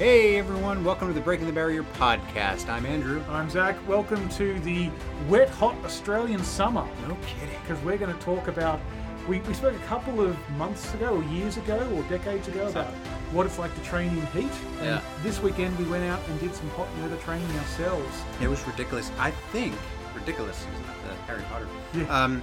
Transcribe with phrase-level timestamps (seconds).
[0.00, 2.70] Hey everyone, welcome to the Breaking the Barrier podcast.
[2.70, 3.22] I'm Andrew.
[3.28, 3.76] I'm Zach.
[3.86, 4.90] Welcome to the
[5.28, 6.88] wet, hot Australian summer.
[7.06, 7.60] No kidding.
[7.60, 8.80] Because we're going to talk about.
[9.28, 12.86] We, we spoke a couple of months ago, or years ago, or decades ago about
[13.34, 14.50] what it's like to train in heat.
[14.78, 15.02] And Yeah.
[15.22, 18.22] this weekend we went out and did some hot weather training ourselves.
[18.40, 19.10] It was ridiculous.
[19.18, 19.74] I think
[20.14, 21.68] ridiculous is not the Harry Potter.
[21.92, 22.04] Yeah.
[22.04, 22.42] Um,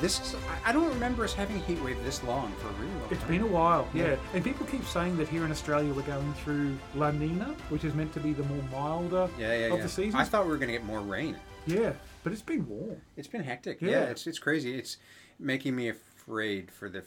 [0.00, 0.36] this is.
[0.64, 3.20] I- don't remember us having a heat wave this long for a really long It's
[3.20, 3.30] time.
[3.30, 4.04] been a while, yeah.
[4.10, 4.16] Yeah.
[4.34, 7.94] And people keep saying that here in Australia we're going through La Nina, which is
[7.94, 9.82] meant to be the more milder yeah, yeah, of yeah.
[9.82, 10.20] the season.
[10.20, 11.36] I thought we were gonna get more rain.
[11.66, 11.92] yeah,
[12.24, 13.00] but it's been warm.
[13.16, 13.80] It's been hectic.
[13.80, 13.90] Yeah.
[13.90, 14.76] Yeah, it's it's crazy.
[14.78, 14.96] It's
[15.38, 17.02] making me afraid for the.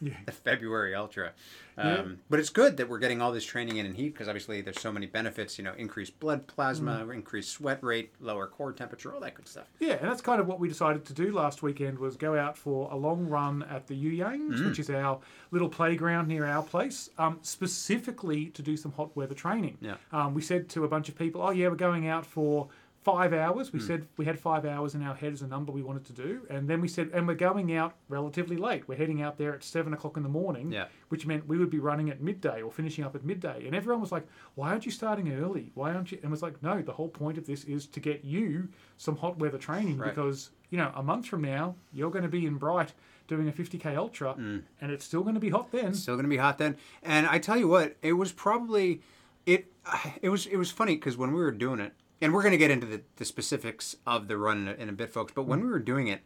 [0.00, 0.14] Yeah.
[0.26, 1.32] the February Ultra.
[1.76, 2.02] Um, Yeah.
[2.28, 4.80] But it's good that we're getting all this training in in heat because obviously there's
[4.80, 7.14] so many benefits, you know, increased blood plasma, Mm.
[7.14, 9.66] increased sweat rate, lower core temperature, all that good stuff.
[9.78, 12.56] Yeah, and that's kind of what we decided to do last weekend was go out
[12.56, 16.62] for a long run at the You Yangs, which is our little playground near our
[16.62, 19.78] place, um, specifically to do some hot weather training.
[19.80, 19.96] Yeah.
[20.12, 22.68] Um, we said to a bunch of people, "Oh yeah, we're going out for."
[23.02, 23.72] Five hours.
[23.72, 26.12] We said we had five hours in our head as a number we wanted to
[26.12, 28.86] do, and then we said, and we're going out relatively late.
[28.86, 30.84] We're heading out there at seven o'clock in the morning, Yeah.
[31.08, 33.66] which meant we would be running at midday or finishing up at midday.
[33.66, 35.70] And everyone was like, "Why aren't you starting early?
[35.74, 38.00] Why aren't you?" And it was like, "No, the whole point of this is to
[38.00, 40.10] get you some hot weather training Right.
[40.14, 42.92] because you know a month from now you're going to be in Bright
[43.28, 44.62] doing a 50k ultra, Mm.
[44.82, 46.76] and it's still going to be hot then." It's still going to be hot then.
[47.02, 49.00] And I tell you what, it was probably
[49.46, 49.72] it.
[50.20, 52.58] It was it was funny because when we were doing it, and we're going to
[52.58, 55.32] get into the, the specifics of the run in a, in a bit, folks.
[55.34, 55.68] But when mm-hmm.
[55.68, 56.20] we were doing it,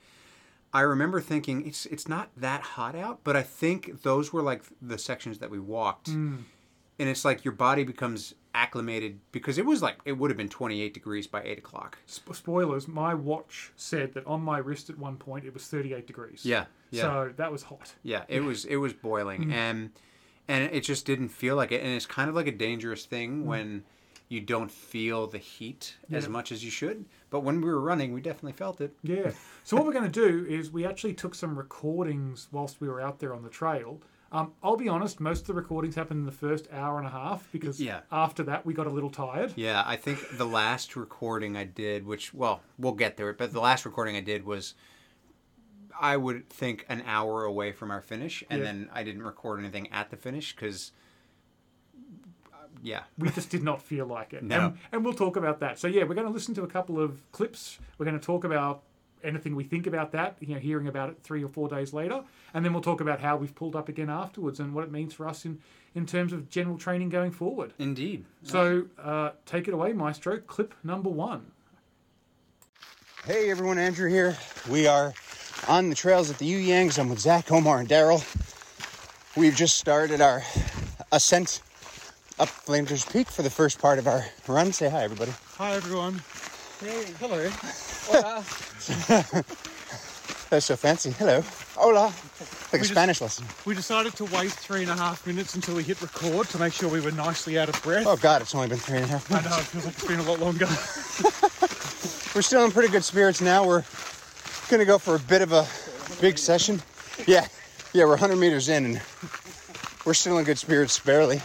[0.73, 4.65] I remember thinking it's it's not that hot out, but I think those were like
[4.83, 6.39] the sections that we walked, mm.
[6.99, 10.49] and it's like your body becomes acclimated because it was like it would have been
[10.49, 11.99] 28 degrees by 8 o'clock.
[12.11, 16.09] Sp- spoilers: my watch said that on my wrist at one point it was 38
[16.09, 16.41] degrees.
[16.45, 17.03] Yeah, yeah.
[17.03, 17.95] So that was hot.
[18.03, 19.53] Yeah, it was it was boiling, mm-hmm.
[19.53, 19.91] and
[20.49, 21.83] and it just didn't feel like it.
[21.83, 23.45] And it's kind of like a dangerous thing mm.
[23.45, 23.85] when
[24.35, 27.05] you don't feel the heat as much as you should.
[27.31, 28.95] But when we were running, we definitely felt it.
[29.03, 29.31] Yeah.
[29.63, 33.01] So what we're going to do is we actually took some recordings whilst we were
[33.01, 34.01] out there on the trail.
[34.33, 37.11] Um, I'll be honest, most of the recordings happened in the first hour and a
[37.11, 38.01] half because Yeah.
[38.11, 39.53] after that we got a little tired.
[39.55, 43.61] Yeah, I think the last recording I did, which well, we'll get there, but the
[43.61, 44.75] last recording I did was.
[46.01, 48.65] I would think an hour away from our finish, and Yeah.
[48.65, 50.91] then I didn't record anything at the finish because,
[52.85, 54.43] yeah, We just did not feel like it.
[54.43, 54.67] No.
[54.67, 55.79] And, and we'll talk about that.
[55.79, 57.79] So yeah, we're going to listen to a couple of clips.
[57.97, 58.83] We're going to talk about
[59.25, 62.23] anything we think about that, you know, hearing about it three or four days later.
[62.53, 65.15] And then we'll talk about how we've pulled up again afterwards and what it means
[65.15, 65.61] for us in,
[65.95, 67.73] in terms of general training going forward.
[67.79, 68.27] indeed.
[68.43, 70.37] So uh, take it away, Maestro.
[70.41, 71.53] Clip number one.
[73.25, 74.37] Hey everyone, Andrew here.
[74.69, 75.15] We are
[75.67, 76.99] on the trails at the You Yangs.
[76.99, 78.21] I'm with Zach, Omar, and Daryl.
[79.35, 80.43] We've just started our
[81.11, 81.63] ascent
[82.39, 84.73] up Flinders Peak for the first part of our run.
[84.73, 85.33] Say hi, everybody.
[85.57, 86.21] Hi, everyone.
[86.81, 87.49] Hey, hello.
[88.07, 88.45] Hola.
[90.51, 91.11] That's so fancy.
[91.13, 91.43] Hello.
[91.75, 92.13] Hola.
[92.73, 93.47] Like a just- Spanish lesson.
[93.65, 96.73] We decided to wait three and a half minutes until we hit record to make
[96.73, 98.07] sure we were nicely out of breath.
[98.07, 99.47] Oh God, it's only been three and a half minutes.
[99.47, 99.75] I minutes.
[99.75, 100.67] know, it feels like it's been a lot longer.
[102.35, 103.65] We're still in pretty good spirits now.
[103.67, 103.85] We're
[104.69, 105.67] gonna go for a bit of a
[106.21, 106.83] big session.
[107.29, 107.47] Yeah,
[107.93, 109.03] yeah, we're 100 meters in and
[110.05, 111.41] we're still in good spirits, barely.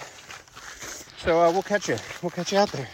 [1.19, 1.97] So uh, we'll catch you.
[2.21, 2.87] We'll catch you out there.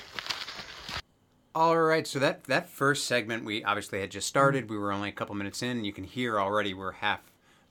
[1.53, 4.69] All right, so that that first segment we obviously had just started.
[4.69, 5.85] We were only a couple minutes in.
[5.85, 7.21] You can hear already we're half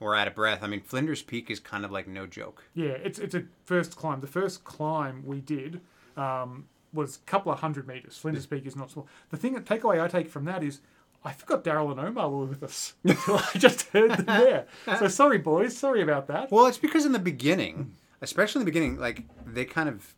[0.01, 0.63] we're out of breath.
[0.63, 2.65] I mean, Flinders Peak is kind of like no joke.
[2.75, 4.21] Yeah, it's it's a first climb.
[4.21, 5.81] The first climb we did
[6.17, 8.17] um, was a couple of hundred meters.
[8.17, 9.09] Flinders Peak is not small.
[9.31, 10.81] The thing that takeaway I take from that is
[11.25, 14.67] I forgot Daryl and Omar were with us until I just heard them there.
[14.99, 15.77] So sorry, boys.
[15.77, 16.51] Sorry about that.
[16.51, 20.15] Well, it's because in the beginning, especially in the beginning, like they kind of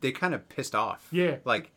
[0.00, 1.08] they kind of pissed off.
[1.10, 1.36] Yeah.
[1.44, 1.72] Like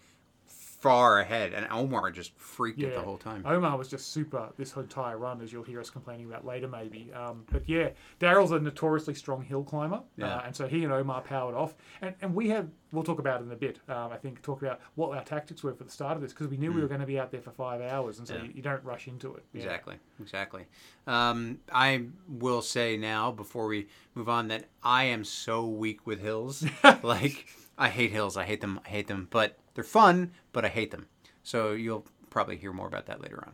[0.80, 3.44] far ahead, and Omar just freaked Yeah, it the whole time.
[3.46, 7.12] Omar was just super this entire run, as you'll hear us complaining about later, maybe.
[7.14, 7.90] Um, but yeah,
[8.22, 10.38] Daryl's a notoriously strong hill climber, Yeah.
[10.38, 11.76] uh, and so he and Omar powered off.
[12.02, 13.80] And and we have we'll talk about it in a bit.
[13.90, 16.48] Um, I think talk about what our tactics were for the start of this because
[16.48, 18.36] we knew we were going to be out there for five hours, and so.
[18.36, 18.44] Yeah.
[18.44, 19.44] you, you don't rush into it.
[19.54, 20.66] Exactly, exactly.
[21.08, 26.22] Um, I will say now before we move on that I am so weak with
[26.22, 26.64] hills.
[27.04, 27.48] like
[27.80, 28.36] I hate hills.
[28.36, 28.80] I hate them.
[28.86, 29.28] I hate them.
[29.32, 30.34] But they're fun.
[30.52, 31.08] But I hate them.
[31.44, 33.54] So you'll probably hear more about that later on.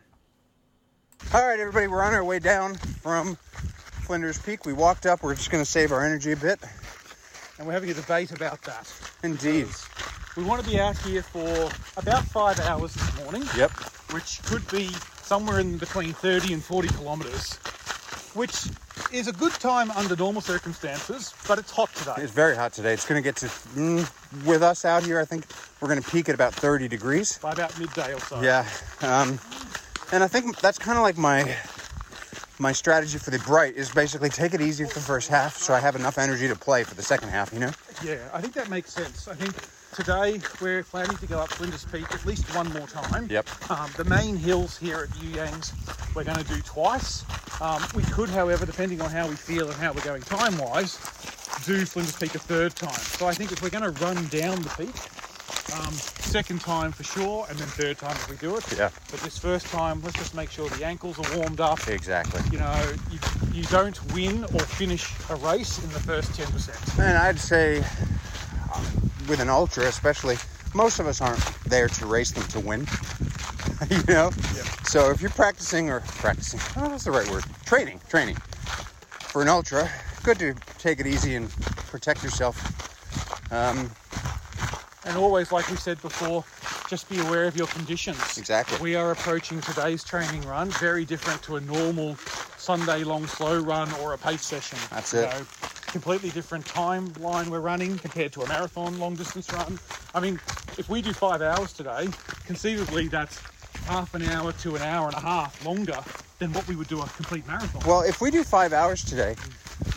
[1.32, 4.66] All right, everybody, we're on our way down from Flinders Peak.
[4.66, 5.22] We walked up.
[5.22, 6.58] We're just going to save our energy a bit.
[7.58, 8.92] And we're having a debate about that.
[9.22, 9.68] Indeed.
[10.36, 13.44] We want to be out here for about five hours this morning.
[13.56, 13.70] Yep.
[14.12, 14.88] which could be
[15.22, 17.54] somewhere in between 30 and 40 kilometres,
[18.34, 18.66] which
[19.12, 22.14] is a good time under normal circumstances, but it's hot today.
[22.18, 22.92] It's very hot today.
[22.92, 25.46] It's going to get to, mm, with us out here, I think
[25.80, 27.38] we're going to peak at about 30 degrees.
[27.38, 28.40] By about midday or so.
[28.40, 28.66] Yeah.
[29.02, 29.38] Um,
[30.12, 31.56] and I think that's kind of like my
[32.58, 35.74] my strategy for the bright is basically take it easy for the first half so
[35.74, 37.70] I have enough energy to play for the second half, you know?
[38.02, 39.28] Yeah, I think that makes sense.
[39.28, 39.54] I think
[39.96, 43.28] today we're planning to go up Flinders Peak at least one more time.
[43.30, 43.70] Yep.
[43.70, 45.72] Um, the main hills here at You Yangs
[46.14, 47.24] we're going to do twice.
[47.62, 50.96] Um, we could, however, depending on how we feel and how we're going time wise,
[51.64, 52.92] do Flinders Peak a third time.
[52.92, 54.94] So I think if we're going to run down the peak,
[55.78, 58.64] um, second time for sure, and then third time if we do it.
[58.76, 58.90] Yeah.
[59.10, 61.88] But this first time, let's just make sure the ankles are warmed up.
[61.88, 62.42] Exactly.
[62.52, 63.18] You know, you,
[63.52, 66.98] you don't win or finish a race in the first 10%.
[66.98, 67.82] And I'd say
[69.26, 70.40] with an ultra, especially,
[70.74, 72.88] most of us aren't there to race them to win.
[73.90, 74.32] you know?
[74.54, 74.64] Yeah.
[74.84, 77.44] So if you're practicing or practicing, oh, that's the right word.
[77.66, 78.38] Training, training
[79.32, 79.90] for an ultra,
[80.24, 81.52] good to take it easy and
[81.90, 82.56] protect yourself.
[83.50, 83.90] Um,
[85.04, 86.44] And always, like we said before,
[86.86, 88.38] just be aware of your conditions.
[88.38, 88.78] Exactly.
[88.80, 92.18] We are approaching today's training run very different to a normal
[92.56, 94.88] Sunday long slow run or a pace session.
[94.90, 95.28] That's it.
[95.28, 95.46] know,
[95.86, 99.78] completely different timeline we're running compared to a marathon long distance run.
[100.14, 100.40] I mean,
[100.78, 102.08] if we do five hours today,
[102.44, 103.40] conceivably that's
[103.86, 105.98] half an hour to an hour and a half longer
[106.38, 107.82] than what we would do a complete marathon.
[107.86, 109.36] well, if we do five hours today,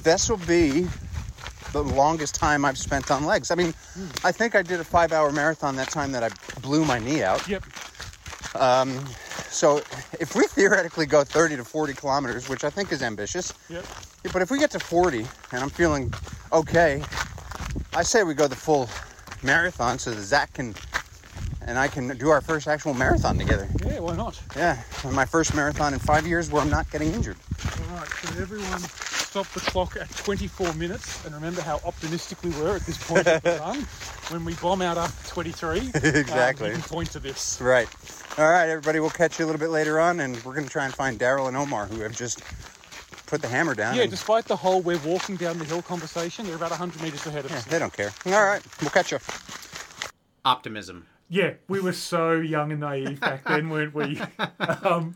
[0.03, 0.87] this will be
[1.71, 3.51] the longest time I've spent on legs.
[3.51, 4.07] I mean, hmm.
[4.23, 6.29] I think I did a five hour marathon that time that I
[6.61, 7.47] blew my knee out.
[7.47, 7.63] Yep.
[8.55, 9.05] Um,
[9.49, 9.77] So
[10.19, 13.85] if we theoretically go 30 to 40 kilometers, which I think is ambitious, Yep.
[14.33, 15.19] But if we get to 40
[15.51, 16.13] and I'm feeling
[16.51, 17.01] okay,
[17.93, 18.89] I say we go the full
[19.43, 20.75] marathon so that Zach can
[21.61, 23.67] and I can do our first actual marathon together.
[23.85, 24.41] Yeah, why not?
[24.55, 24.81] Yeah,
[25.11, 27.37] my first marathon in five years where I'm not getting injured.
[27.63, 28.81] All right, so everyone
[29.29, 33.27] stop the clock at 24 minutes and remember how optimistic we were at this point
[33.27, 33.77] of the run.
[34.31, 36.69] When we bomb out after 23, um, Exactly.
[36.69, 37.61] you can point to this.
[37.61, 37.87] Right.
[38.39, 40.69] All right, everybody, we'll catch you a little bit later on, and we're going to
[40.69, 42.41] try and find Daryl and Omar who have just
[43.27, 43.95] put the hammer down.
[43.95, 47.25] Yeah, and- despite the whole we're walking down the hill conversation, they're about 100 metres
[47.27, 47.65] ahead of yeah, us.
[47.65, 48.11] they don't care.
[48.25, 49.19] All right, we'll catch you.
[50.43, 51.05] Optimism.
[51.29, 54.19] Yeah, we were so young and naive back then, weren't we?
[54.83, 55.15] um,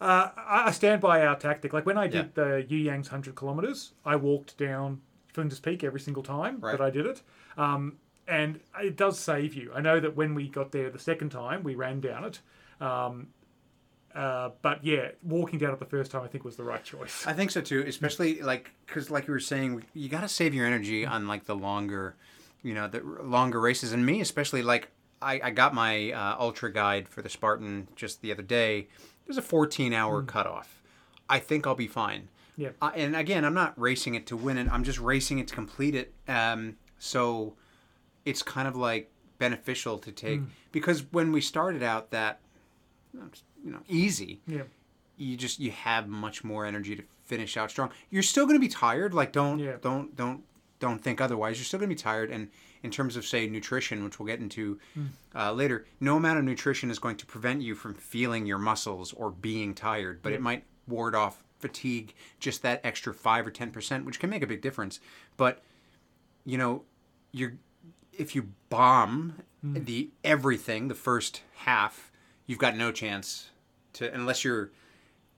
[0.00, 1.72] uh, I stand by our tactic.
[1.72, 5.00] Like when I did the You Yang's 100 kilometres, I walked down
[5.32, 6.72] Flinders Peak every single time Right.
[6.72, 7.22] that I did it.
[7.56, 7.96] Um,
[8.28, 9.72] and it does save you.
[9.74, 12.40] I know that when we got there the second time, we ran down it.
[12.80, 13.28] Um,
[14.14, 17.26] uh, but yeah, walking down it the first time, I think was the right choice.
[17.26, 20.54] I think so too, especially like because like you were saying, you got to save
[20.54, 22.16] your energy on like the longer,
[22.62, 23.92] you know, the longer races.
[23.92, 24.88] And me especially, like
[25.20, 28.88] I, I got my uh, ultra guide for the Spartan just the other day.
[29.26, 30.82] There's a 14 hour cutoff.
[31.28, 32.28] I think I'll be fine.
[32.56, 32.70] Yeah.
[32.80, 34.68] Uh, and again, I'm not racing it to win it.
[34.70, 36.12] I'm just racing it to complete it.
[36.28, 37.54] Um, so
[38.24, 40.40] it's kind of like beneficial to take
[40.72, 42.40] because when we started out that,
[43.12, 44.62] you know, easy Yeah.
[45.16, 47.90] you just you have much more energy to finish out strong.
[48.10, 49.12] You're still going to be tired.
[49.12, 49.76] Like don't Yeah.
[49.82, 50.42] don't don't
[50.78, 51.58] don't think otherwise.
[51.58, 52.30] You're still going to be tired.
[52.30, 52.48] And
[52.86, 55.06] in terms of say nutrition, which we'll get into hmm.
[55.34, 59.12] uh, later, no amount of nutrition is going to prevent you from feeling your muscles
[59.12, 60.22] or being tired.
[60.22, 64.30] But it might ward off fatigue just that extra five or ten percent, which can
[64.30, 65.00] make a big difference.
[65.36, 65.62] But
[66.44, 66.84] you know,
[67.32, 67.54] you're
[68.12, 69.82] if you bomb hmm.
[69.82, 72.12] the everything the first half,
[72.46, 73.50] you've got no chance
[73.94, 74.70] to unless you're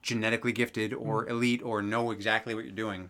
[0.03, 1.31] genetically gifted or hmm.
[1.31, 3.09] elite or know exactly what you're doing.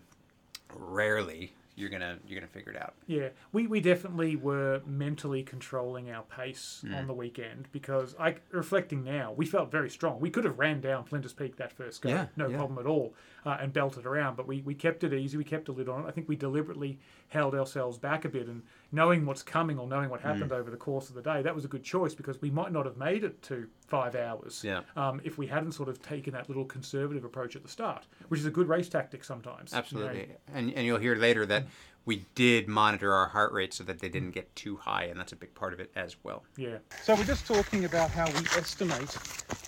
[0.72, 2.94] Rarely you're gonna you're gonna figure it out.
[3.06, 6.96] Yeah, we, we definitely were mentally controlling our pace Mm.
[6.96, 10.20] on the weekend because I reflecting now, we felt very strong.
[10.20, 12.56] We could have ran down Flinders Peak that first go, Yeah, no yeah.
[12.58, 13.14] problem at all,
[13.46, 14.36] uh, and belted around.
[14.36, 15.36] But we, we kept it easy.
[15.36, 16.08] We kept a lid on it.
[16.08, 20.08] I think we deliberately held ourselves back a bit, and knowing what's coming or knowing
[20.08, 20.10] Mm.
[20.10, 22.50] what happened over the course of the day, that was a good choice because we
[22.50, 24.80] might not have made it to five hours Yeah.
[24.96, 28.40] um, if we hadn't sort of taken that little conservative approach at the start, which
[28.40, 29.70] is a good race tactic sometimes.
[29.72, 29.78] you know.
[29.80, 30.28] Absolutely.
[30.54, 31.66] And and you'll hear later that
[32.10, 35.30] we did monitor our heart rate so that they didn't get too high, and that's
[35.30, 36.42] a big part of it as well.
[36.56, 36.78] Yeah.
[37.04, 39.16] So we're just talking about how we estimate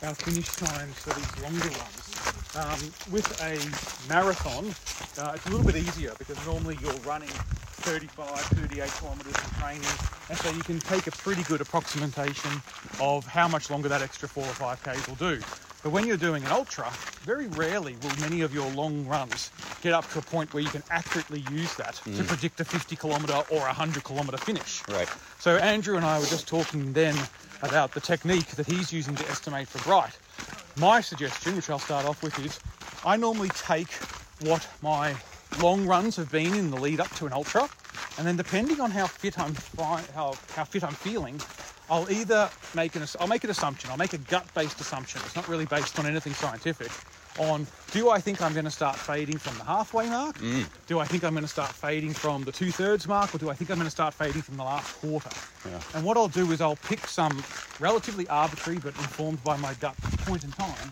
[0.03, 2.03] our finish times for these longer runs.
[2.57, 3.55] Um, with a
[4.13, 4.75] marathon,
[5.25, 9.83] uh, it's a little bit easier because normally you're running 35, 38 kilometres in training,
[10.29, 12.51] and so you can take a pretty good approximation
[12.99, 15.41] of how much longer that extra four or five k's will do.
[15.83, 16.93] But when you're doing an ultra,
[17.25, 19.51] very rarely will many of your long runs
[19.83, 22.29] get up to a point where you can accurately use that to mm.
[22.29, 24.83] predict a 50 kilometre or a 100 kilometre finish.
[24.89, 25.09] Right.
[25.41, 27.17] So Andrew and I were just talking then
[27.63, 30.19] about the technique that he's using to estimate for Bright.
[30.77, 32.61] My suggestion, which I'll start off with, is
[33.05, 33.91] I normally take
[34.39, 35.17] what my
[35.55, 37.69] long runs have been in the lead up to an ultra,
[38.17, 41.43] and then depending on how fit I'm fi- how how fit I'm feeling,
[41.93, 43.91] I'll either make an I'll make an assumption.
[43.91, 45.21] I'll make a gut-based assumption.
[45.27, 46.91] It's not really based on anything scientific.
[47.39, 50.39] On do I think I'm going to start fading from the halfway mark?
[50.39, 50.65] Mm.
[50.87, 53.51] Do I think I'm going to start fading from the two thirds mark, or do
[53.51, 55.29] I think I'm going to start fading from the last quarter?
[55.69, 55.79] Yeah.
[55.95, 57.45] And what I'll do is I'll pick some
[57.79, 60.91] relatively arbitrary but informed by my gut point in time,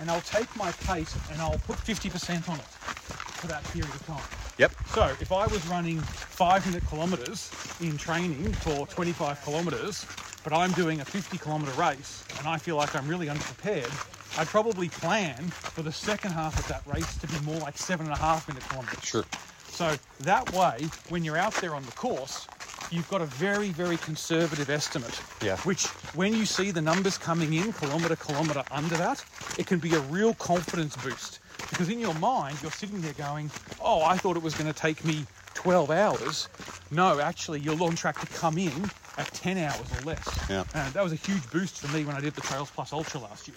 [0.00, 4.04] and I'll take my pace and I'll put 50% on it for that period of
[4.06, 4.22] time.
[4.58, 4.72] Yep.
[4.88, 10.04] So if I was running five minute kilometres in training for 25 kilometres,
[10.44, 14.46] but I'm doing a 50 kilometre race and I feel like I'm really underprepared, I'd
[14.46, 18.14] probably plan for the second half of that race to be more like seven and
[18.14, 19.04] a half minute kilometres.
[19.04, 19.24] Sure.
[19.68, 22.46] So that way, when you're out there on the course,
[22.90, 25.20] you've got a very, very conservative estimate.
[25.42, 25.56] Yeah.
[25.58, 29.24] Which, when you see the numbers coming in kilometre, kilometre under that,
[29.58, 31.40] it can be a real confidence boost.
[31.70, 34.78] Because in your mind, you're sitting there going, oh, I thought it was going to
[34.78, 36.48] take me 12 hours.
[36.90, 40.48] No, actually, you're on track to come in at 10 hours or less.
[40.48, 40.64] Yeah.
[40.74, 43.20] And that was a huge boost for me when I did the Trails Plus Ultra
[43.20, 43.56] last year.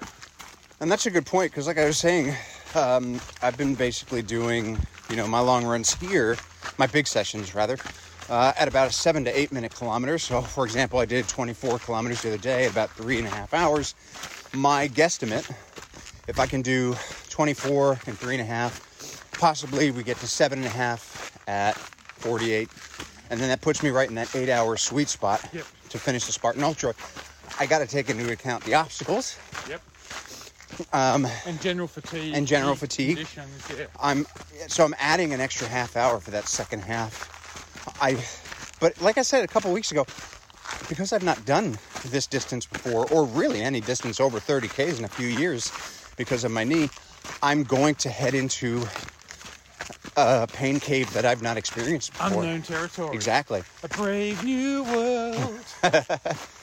[0.79, 2.35] And that's a good point because, like I was saying,
[2.75, 4.77] um, I've been basically doing,
[5.09, 6.35] you know, my long runs here,
[6.77, 7.77] my big sessions rather,
[8.29, 10.17] uh, at about a seven to eight minute kilometer.
[10.17, 13.29] So, for example, I did 24 kilometers the other day at about three and a
[13.29, 13.95] half hours.
[14.53, 15.49] My guesstimate,
[16.27, 16.95] if I can do
[17.29, 18.84] 24 and three and a half,
[19.37, 22.69] possibly we get to seven and a half at 48.
[23.29, 25.65] And then that puts me right in that eight hour sweet spot Yep.
[25.89, 26.93] to finish the Spartan Ultra.
[27.59, 29.37] I got to take into account the obstacles.
[29.69, 29.81] Yep.
[30.93, 32.35] Um, And general fatigue.
[32.35, 33.25] And general fatigue.
[33.69, 33.85] Yeah.
[33.99, 34.25] I'm
[34.67, 37.31] so I'm adding an extra half hour for that second half.
[38.01, 38.17] I,
[38.79, 40.05] but like I said a couple weeks ago,
[40.89, 41.77] because I've not done
[42.09, 45.71] this distance before, or really any distance over 30 k's in a few years,
[46.17, 46.89] because of my knee,
[47.41, 48.85] I'm going to head into
[50.17, 52.43] a pain cave that I've not experienced before.
[52.43, 53.13] Unknown territory.
[53.15, 53.63] Exactly.
[53.83, 55.35] A brave new world.
[55.83, 55.91] Is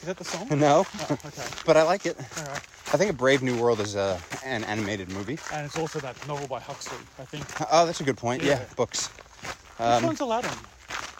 [0.05, 0.47] that the song?
[0.59, 1.43] No, Oh, okay.
[1.65, 2.17] but I like it.
[2.37, 2.61] All right.
[2.93, 5.39] I think A Brave New World is a, an animated movie.
[5.51, 7.45] And it's also that novel by Huxley, I think.
[7.71, 8.43] Oh, that's a good point.
[8.43, 8.65] Yeah, Yeah.
[8.75, 9.07] books.
[9.07, 10.51] Which um, one's Aladdin?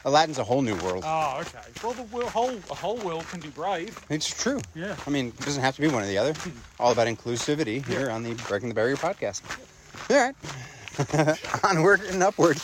[0.06, 1.04] Aladdin's a whole new world.
[1.08, 1.58] Oh, okay.
[1.84, 3.98] Well, the wo- whole the whole world can be brave.
[4.10, 4.60] It's true.
[4.76, 4.96] Yeah.
[5.08, 6.34] I mean, it doesn't have to be one or the other.
[6.34, 6.50] Hmm.
[6.80, 9.42] All about inclusivity here on the Breaking the Barrier podcast.
[10.12, 10.36] All right.
[11.64, 12.60] Onward and upward.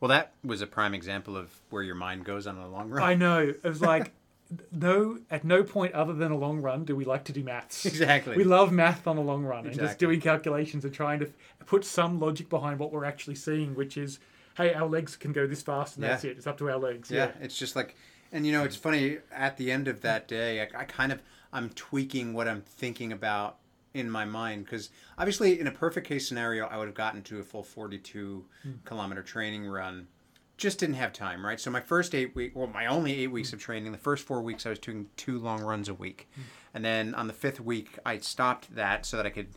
[0.00, 3.02] Well, that was a prime example of where your mind goes on a long run.
[3.02, 3.38] I know.
[3.38, 4.12] It was like,
[4.72, 7.86] no, at no point other than a long run do we like to do maths.
[7.86, 8.36] Exactly.
[8.36, 11.30] We love math on a long run and just doing calculations and trying to
[11.66, 14.18] put some logic behind what we're actually seeing, which is,
[14.56, 16.36] hey, our legs can go this fast and that's it.
[16.36, 17.10] It's up to our legs.
[17.10, 17.96] yeah, it's just like,
[18.30, 19.18] and you know, it's funny.
[19.32, 23.12] At the end of that day, I, I kind of I'm tweaking what I'm thinking
[23.12, 23.56] about
[23.94, 27.38] in my mind because obviously, in a perfect case scenario, I would have gotten to
[27.38, 28.44] a full 42
[28.84, 30.08] kilometer training run.
[30.56, 31.58] Just didn't have time, right?
[31.58, 34.40] So my first eight week, well, my only eight weeks of training, the first four
[34.42, 36.28] weeks I was doing two long runs a week,
[36.74, 39.48] and then on the fifth week I stopped that so that I could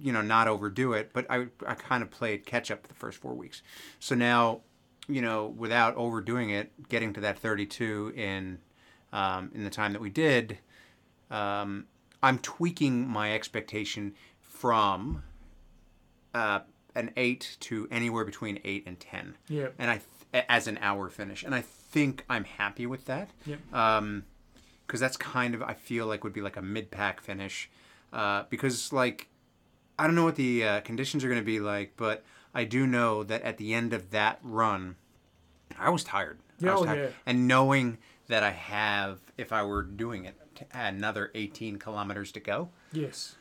[0.00, 3.18] you know not overdo it but i i kind of played catch up the first
[3.18, 3.62] four weeks.
[3.98, 4.60] So now
[5.08, 8.58] you know without overdoing it getting to that 32 in
[9.12, 10.58] um, in the time that we did
[11.32, 11.86] um,
[12.22, 15.22] i'm tweaking my expectation from
[16.34, 16.60] uh,
[16.94, 19.68] an 8 to anywhere between 8 and 10 Yeah.
[19.78, 20.00] and i
[20.32, 23.58] th- as an hour finish and i think i'm happy with that Yep.
[23.74, 24.24] um
[24.86, 27.70] because that's kind of i feel like would be like a mid-pack finish
[28.12, 29.28] uh, because like
[29.98, 32.86] i don't know what the uh, conditions are going to be like but i do
[32.86, 34.96] know that at the end of that run
[35.78, 36.98] i was tired I was Oh, tired.
[37.10, 37.10] yeah.
[37.26, 37.98] and knowing
[38.28, 40.36] that i have if i were doing it
[40.72, 43.36] another 18 kilometers to go Yes.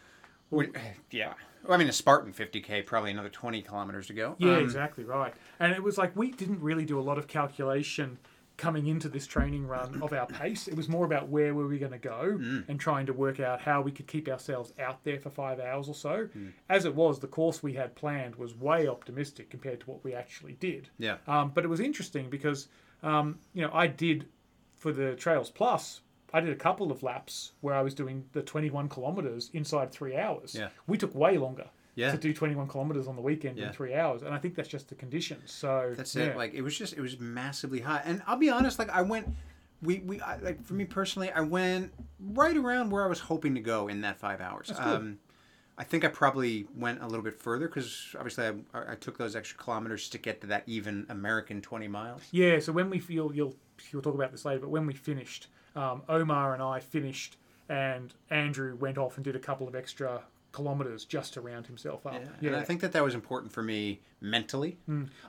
[0.50, 0.76] would-
[1.12, 1.34] yeah
[1.64, 5.04] Well, i mean a spartan 50k probably another 20 kilometers to go Yeah, Um, exactly
[5.04, 5.34] right.
[5.60, 8.18] And it was like we didn't really do a lot of calculation
[8.58, 10.68] coming into this training run of our pace.
[10.68, 13.62] It was more about where were we going to go and trying to work out
[13.62, 16.28] how we could keep ourselves out there for five hours or so.
[16.68, 20.16] As it was, the course we had planned was way optimistic compared to what we
[20.16, 20.90] actually did.
[20.98, 22.68] yeah Um, but it was interesting because,
[23.04, 24.26] um, you know, I did
[24.76, 26.02] for the Trails Plus,
[26.34, 30.16] I did a couple of laps where I was doing the 21 kilometers inside three
[30.18, 30.54] hours.
[30.56, 30.70] Yeah.
[30.86, 32.12] We took way longer Yeah.
[32.12, 33.68] to do 21 kilometers on the weekend Yeah.
[33.68, 34.22] in three hours.
[34.24, 35.52] And I think that's just the conditions.
[35.52, 36.26] So That's yeah.
[36.26, 36.38] it.
[36.38, 38.04] Like it was just it was massively hot.
[38.06, 39.28] And I'll be honest, like I went
[39.82, 43.56] we we I, like for me personally, I went right around where I was hoping
[43.56, 44.72] to go in that 5 hours.
[44.78, 45.20] Um
[45.80, 49.36] I think I probably went a little bit further because obviously I, I took those
[49.36, 52.24] extra kilometers to get to that even American 20 miles.
[52.32, 53.56] Yeah, so when we feel you'll
[53.92, 57.38] you'll talk about this later, but when we finished, um, Omar and I finished,
[57.70, 62.06] and Andrew went off and did a couple of extra kilometers just to round himself
[62.08, 62.16] up.
[62.42, 64.78] And I think that that was important for me mentally.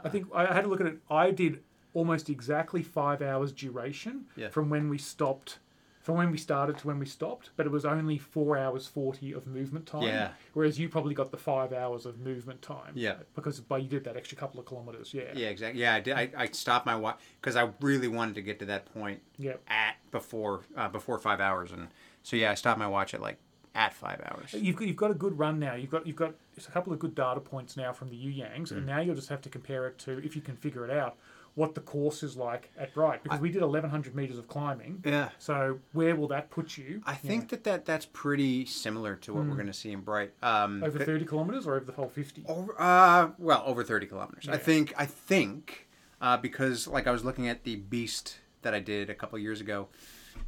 [0.04, 0.98] I think I had to look at it.
[1.10, 1.62] I did
[1.94, 4.48] almost exactly five hours duration Yeah.
[4.48, 5.58] from when we stopped,
[6.00, 9.32] from when we started to when we stopped, but it was only four hours forty
[9.32, 10.02] of movement time.
[10.04, 10.30] Yeah.
[10.54, 12.92] Whereas you probably got the five hours of movement time.
[12.94, 13.16] Yeah.
[13.34, 15.12] Because by you did that extra couple of kilometers.
[15.12, 15.32] Yeah.
[15.34, 15.80] Yeah, exactly.
[15.80, 16.14] Yeah, I did.
[16.14, 19.54] I, I stopped my watch because I really wanted to get to that point Yeah.
[19.68, 21.88] at before uh, before five hours, and
[22.22, 23.38] so yeah, I stopped my watch at like
[23.74, 24.54] at five hours.
[24.54, 25.74] You've got, you've got a good run now.
[25.74, 28.68] You've got you've got a couple of good data points now from the You Yangs,
[28.72, 28.78] Mm.
[28.78, 31.16] and now you'll just have to compare it to if you can figure it out
[31.58, 35.02] what the course is like at Bright because we did 1100 meters of climbing.
[35.04, 35.30] Yeah.
[35.38, 37.02] So where will that put you?
[37.04, 40.32] I think that, that that's pretty similar to what we're going to see in Bright.
[40.40, 42.44] Um, over 30 kilometers or over the whole 50.
[42.46, 44.48] Over, uh, well, over 30 kilometers.
[44.48, 45.88] I think, I think,
[46.20, 49.60] uh, because like I was looking at the Beast that I did a couple years
[49.60, 49.88] ago,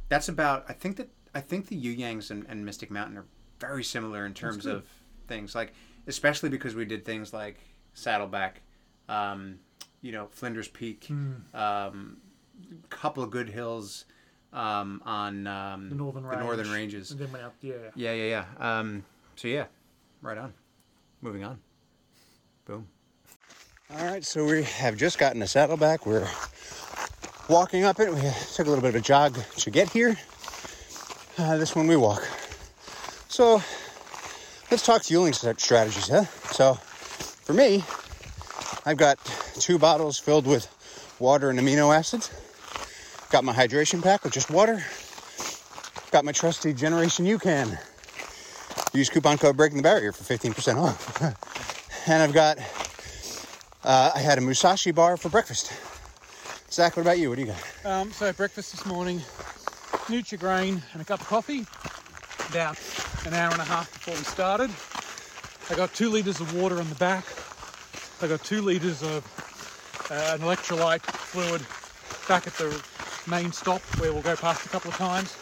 [0.07, 3.25] that's about, I think that, I think the You Yangs and, and Mystic Mountain are
[3.59, 4.85] very similar in terms of
[5.27, 5.73] things like,
[6.07, 7.57] especially because we did things like
[7.93, 8.61] Saddleback,
[9.09, 9.59] um,
[10.01, 11.33] you know, Flinders Peak, Hmm.
[11.53, 12.17] um,
[12.89, 14.05] couple of good hills,
[14.53, 16.41] um, on, um, The northern the range.
[16.41, 17.11] northern ranges.
[17.11, 17.73] And then went out, yeah.
[17.95, 18.79] Yeah, yeah, yeah.
[18.79, 19.03] Um,
[19.35, 19.65] so yeah,
[20.21, 20.53] right on.
[21.21, 21.59] Moving on.
[22.65, 22.87] Boom.
[23.95, 26.05] All right, so we have just gotten a saddleback.
[26.05, 26.27] We're
[27.49, 28.13] walking up it.
[28.13, 28.21] We
[28.53, 30.17] took a little bit of a jog to get here.
[31.37, 32.25] Uh, this one we walk.
[33.27, 33.61] So
[34.69, 36.25] let's talk fueling strategies, huh?
[36.51, 37.83] So for me,
[38.85, 39.17] I've got
[39.59, 40.67] two bottles filled with
[41.19, 42.31] water and amino acids.
[43.29, 44.83] Got my hydration pack with just water.
[46.11, 47.79] Got my trusty Generation UCAN.
[48.93, 51.21] Use coupon code Breaking the Barrier for 15% off.
[52.07, 52.57] and I've got
[53.83, 55.71] uh, I had a Musashi bar for breakfast.
[56.71, 57.29] Zach, what about you?
[57.29, 57.85] What do you got?
[57.85, 59.19] Um, so breakfast this morning,
[60.07, 61.65] Nutri-Grain and a cup of coffee.
[62.49, 62.77] About
[63.25, 64.69] an hour and a half before we started.
[65.69, 67.23] I got two litres of water on the back.
[68.21, 69.25] I got two litres of
[70.09, 71.61] uh, an electrolyte fluid
[72.27, 72.83] back at the
[73.29, 75.35] main stop where we'll go past a couple of times.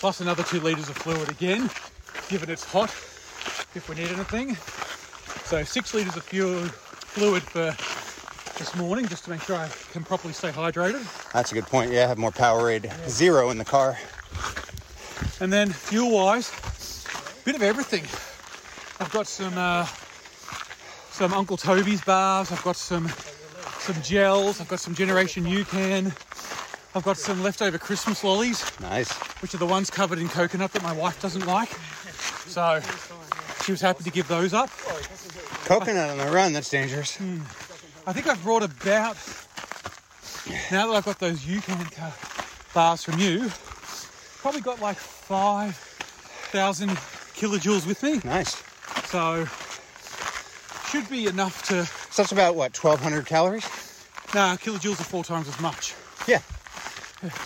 [0.00, 1.68] Plus another two litres of fluid again,
[2.28, 2.90] given it's hot
[3.74, 4.56] if we need anything.
[5.44, 7.74] So six litres of fuel, fluid for
[8.58, 11.02] this morning just to make sure I can properly stay hydrated.
[11.32, 11.92] That's a good point.
[11.92, 13.96] Yeah, I have more Powerade Zero in the car.
[15.40, 16.50] And then fuel wise,
[17.44, 18.02] bit of everything.
[19.00, 19.86] I've got some uh,
[21.12, 22.50] some Uncle Toby's bars.
[22.50, 23.08] I've got some
[23.94, 24.60] some gels.
[24.60, 26.06] I've got some Generation UCAN.
[26.94, 29.10] I've got some leftover Christmas lollies, Nice.
[29.40, 31.70] which are the ones covered in coconut that my wife doesn't like.
[32.46, 32.80] So
[33.64, 34.68] she was happy to give those up.
[35.64, 37.16] Coconut on the run, that's dangerous.
[37.16, 37.40] Hmm.
[38.06, 39.16] I think I've brought about
[40.70, 42.14] now that I've got those UCAN ca-
[42.74, 43.50] bars from you,
[44.42, 45.76] probably got like five
[46.52, 46.90] thousand
[47.36, 48.20] kilojoules with me.
[48.24, 48.62] Nice.
[49.08, 49.46] So
[50.90, 51.86] should be enough to
[52.18, 53.62] So that's about what, 1,200 calories?
[54.34, 55.94] nah kilojoules are four times as much.
[56.26, 56.40] Yeah.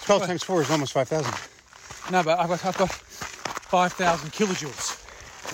[0.07, 1.31] 12 times 4 is almost 5,000.
[2.11, 4.97] No, but I've got I've got five thousand kilojoules.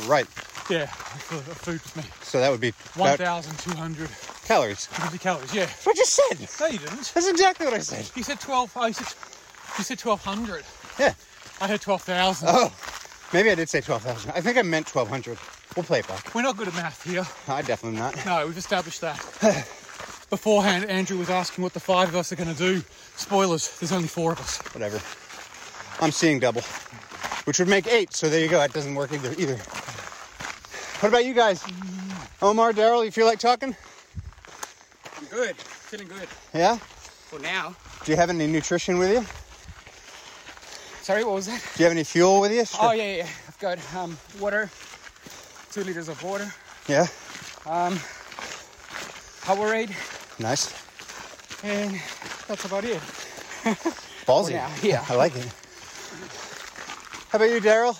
[0.08, 0.28] Right.
[0.70, 2.04] Yeah, of food with me.
[2.22, 4.08] So that would be thousand two hundred
[4.44, 4.86] calories.
[4.86, 5.52] fifty calories.
[5.52, 5.66] Yeah.
[5.66, 6.60] That's what I just said.
[6.60, 7.12] No, you didn't.
[7.12, 8.08] That's exactly what I said.
[8.14, 8.70] You said twelve.
[8.76, 9.08] Oh, you said
[9.78, 10.62] you said twelve hundred.
[10.96, 11.14] Yeah.
[11.60, 12.50] I heard twelve thousand.
[12.52, 12.72] Oh,
[13.32, 14.30] maybe I did say 12,000.
[14.30, 15.38] I think I meant 1,200.
[15.78, 16.34] We'll play it back.
[16.34, 17.24] We're not good at math here.
[17.46, 18.26] I definitely not.
[18.26, 19.16] No, we've established that.
[20.28, 22.82] Beforehand, Andrew was asking what the five of us are going to do.
[23.14, 24.58] Spoilers, there's only four of us.
[24.74, 25.00] Whatever.
[26.04, 26.62] I'm seeing double,
[27.44, 28.12] which would make eight.
[28.12, 28.58] So there you go.
[28.58, 29.32] That doesn't work either.
[29.38, 29.54] either.
[30.98, 31.62] What about you guys?
[32.42, 33.76] Omar, Daryl, you feel like talking?
[35.16, 35.54] I'm good.
[35.58, 36.74] Feeling good Yeah?
[36.78, 37.76] for now.
[38.04, 39.24] Do you have any nutrition with you?
[41.04, 41.62] Sorry, what was that?
[41.76, 42.64] Do you have any fuel with you?
[42.80, 43.28] Oh yeah, yeah.
[43.46, 44.68] I've got um, water,
[45.70, 46.52] two liters of water,
[46.88, 47.06] Yeah.
[47.66, 47.98] um,
[49.42, 49.92] Powerade,
[50.38, 50.72] Nice.
[51.62, 52.00] and
[52.46, 53.00] that's about it.
[54.26, 54.52] Ballsy.
[54.52, 55.04] Yeah, yeah.
[55.10, 55.46] I like it.
[57.30, 57.96] How about you, Daryl?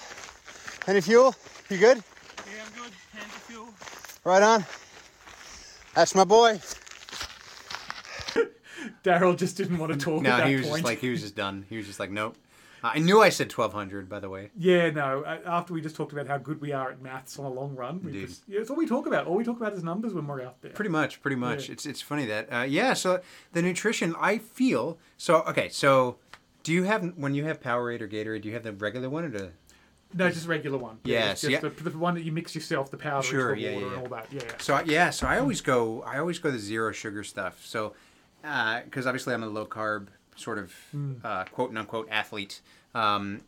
[0.88, 1.34] Any fuel?
[1.68, 1.96] You good?
[1.98, 2.92] Yeah, I'm good.
[3.12, 3.68] Hands of fuel.
[4.24, 4.64] Right on.
[5.94, 6.60] That's my boy.
[9.04, 10.76] Daryl just didn't want to talk No, at that he was point.
[10.76, 11.64] just like he was just done.
[11.68, 12.36] He was just like, nope.
[12.82, 14.08] I knew I said twelve hundred.
[14.08, 15.22] By the way, Yeah, no.
[15.22, 17.74] uh, After we just talked about how good we are at maths on a long
[17.74, 18.28] run, we Indeed.
[18.28, 19.26] just, yeah, it's all we talk about.
[19.26, 20.72] All we talk about is numbers when we're out there.
[20.72, 21.68] pretty much, pretty much.
[21.68, 21.72] Yeah.
[21.72, 22.94] It's it's funny that uh, yeah.
[22.94, 23.20] So
[23.52, 25.42] the nutrition, I feel so.
[25.42, 26.16] Okay, so
[26.62, 28.42] do you have when you have Powerade or Gatorade?
[28.42, 29.50] Do you have the regular one or the?
[30.14, 30.98] No, just regular one.
[31.04, 31.60] Yes, just yeah.
[31.60, 34.02] The, the one that you mix yourself, the powder, Sure, the yeah, water, yeah, and
[34.02, 34.26] all that.
[34.32, 34.52] Yeah, yeah.
[34.58, 36.00] So I- yeah, so I always go.
[36.02, 37.66] I always go the zero sugar stuff.
[37.66, 37.92] So
[38.84, 40.08] because obviously I'm a low carb
[40.38, 40.74] sort of
[41.24, 42.60] uh, quote unquote athlete.
[42.94, 43.40] Um,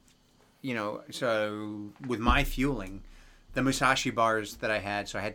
[0.63, 3.03] you know, so with my fueling,
[3.55, 5.09] the Musashi bars that I had.
[5.09, 5.35] So I had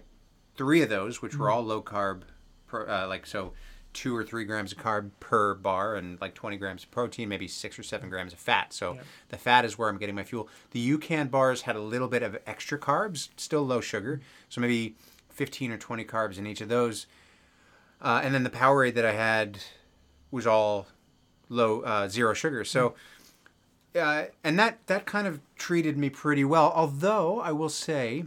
[0.55, 1.39] three of those, which Mm.
[1.39, 2.21] were all low carb,
[2.67, 3.53] pro, uh, like so
[3.93, 7.47] two or three grams of carb per bar and like 20 grams of protein, maybe
[7.47, 8.73] six or seven grams of fat.
[8.73, 9.01] So Yeah.
[9.29, 10.49] the fat is where I'm getting my fuel.
[10.71, 14.19] The UCAN bars had a little bit of extra carbs, still low sugar.
[14.49, 14.95] So maybe
[15.29, 17.07] 15 or 20 carbs in each of those.
[18.01, 19.59] Uh, and then the Powerade that I had
[20.29, 20.87] was all
[21.49, 22.63] low, uh, zero sugar.
[22.63, 22.95] So,
[23.95, 26.71] uh, and that, that kind of treated me pretty well.
[26.75, 28.25] Although I will say,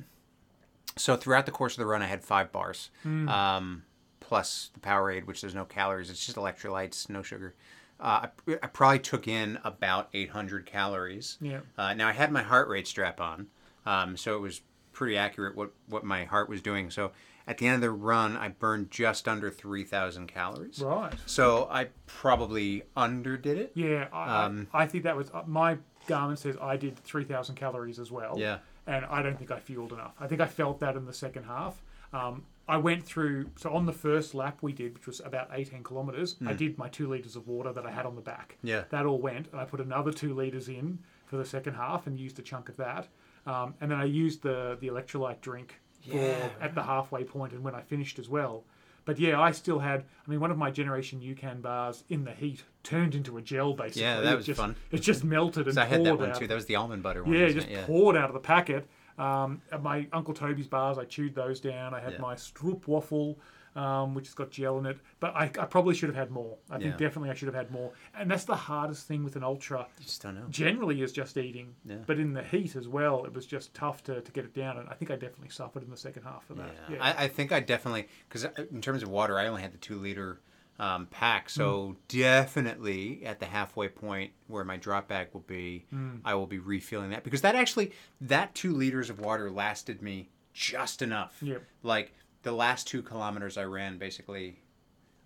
[0.96, 3.82] so throughout the course of the run, I had five bars, um,
[4.20, 6.10] plus the Powerade, which there's no calories.
[6.10, 7.54] It's just electrolytes, no sugar.
[8.00, 11.36] Uh, I, I probably took in about 800 calories.
[11.40, 11.60] Yeah.
[11.76, 13.48] Uh, now I had my heart rate strap on,
[13.86, 14.60] um, so it was
[14.92, 16.90] pretty accurate what what my heart was doing.
[16.90, 17.12] So
[17.48, 20.80] at the end of the run, I burned just under 3,000 calories.
[20.80, 21.12] Right.
[21.26, 23.72] So I probably underdid it.
[23.74, 27.24] Yeah, I, Um, I, I think that was uh, my Garmin says I did three
[27.24, 28.34] thousand calories as well.
[28.38, 28.58] Yeah.
[28.86, 30.12] and I don't think I fueled enough.
[30.20, 31.82] I think I felt that in the second half.
[32.12, 35.82] Um, I went through so on the first lap we did, which was about eighteen
[35.82, 36.36] kilometers.
[36.46, 38.56] I did my two liters of water that I had on the back.
[38.62, 38.84] Yeah.
[38.90, 42.18] that all went, and I put another two liters in for the second half and
[42.18, 43.08] used a chunk of that.
[43.46, 47.62] Um, and then I used the the electrolyte drink Yeah, at the halfway point and
[47.62, 48.64] when I finished as well.
[49.04, 50.04] But yeah, I still had.
[50.26, 53.72] I mean, one of my generation UCAN bars in the heat turned into a gel.
[53.72, 54.76] Basically, Yeah, that It was just, fun.
[54.90, 56.36] It just melted and So I had that one out.
[56.38, 56.46] too.
[56.46, 57.32] That was the almond butter one.
[57.32, 57.72] Yeah, wasn't just it?
[57.72, 57.86] yeah.
[57.86, 58.86] poured out of the packet.
[59.18, 61.94] Um, and my Uncle Toby's bars, I chewed those down.
[61.94, 62.20] I had Yeah.
[62.20, 63.38] my Stroop waffle,
[63.76, 64.98] um, which has got gel in it.
[65.20, 66.56] But I, I probably should have had more.
[66.70, 66.96] I think Yeah.
[67.06, 67.92] definitely I should have had more.
[68.16, 69.86] And that's the hardest thing with an ultra.
[69.98, 70.46] You just don't know.
[70.50, 71.74] Generally, is just eating.
[71.84, 71.96] Yeah.
[72.06, 74.78] But in the heat as well, it was just tough to, to get it down.
[74.78, 76.74] And I think I definitely suffered in the second half of Yeah, that.
[76.92, 76.96] Yeah.
[77.02, 79.98] I, I think I definitely because in terms of water, I only had the two
[79.98, 80.40] liter
[80.80, 81.92] um, pack, so Hmm.
[82.08, 86.16] definitely at the halfway point where my drop bag will be, Hmm.
[86.24, 90.28] I will be refilling that because that actually that two liters of water lasted me
[90.54, 91.36] just enough.
[91.42, 91.64] Yep.
[91.82, 94.60] Like the last two kilometers I ran, basically,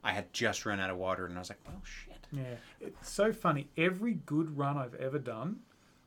[0.04, 3.10] I had just run out of water, and I was like, "Well, shit." Yeah, it's
[3.10, 3.68] so funny.
[3.76, 5.60] Every good run I've ever done,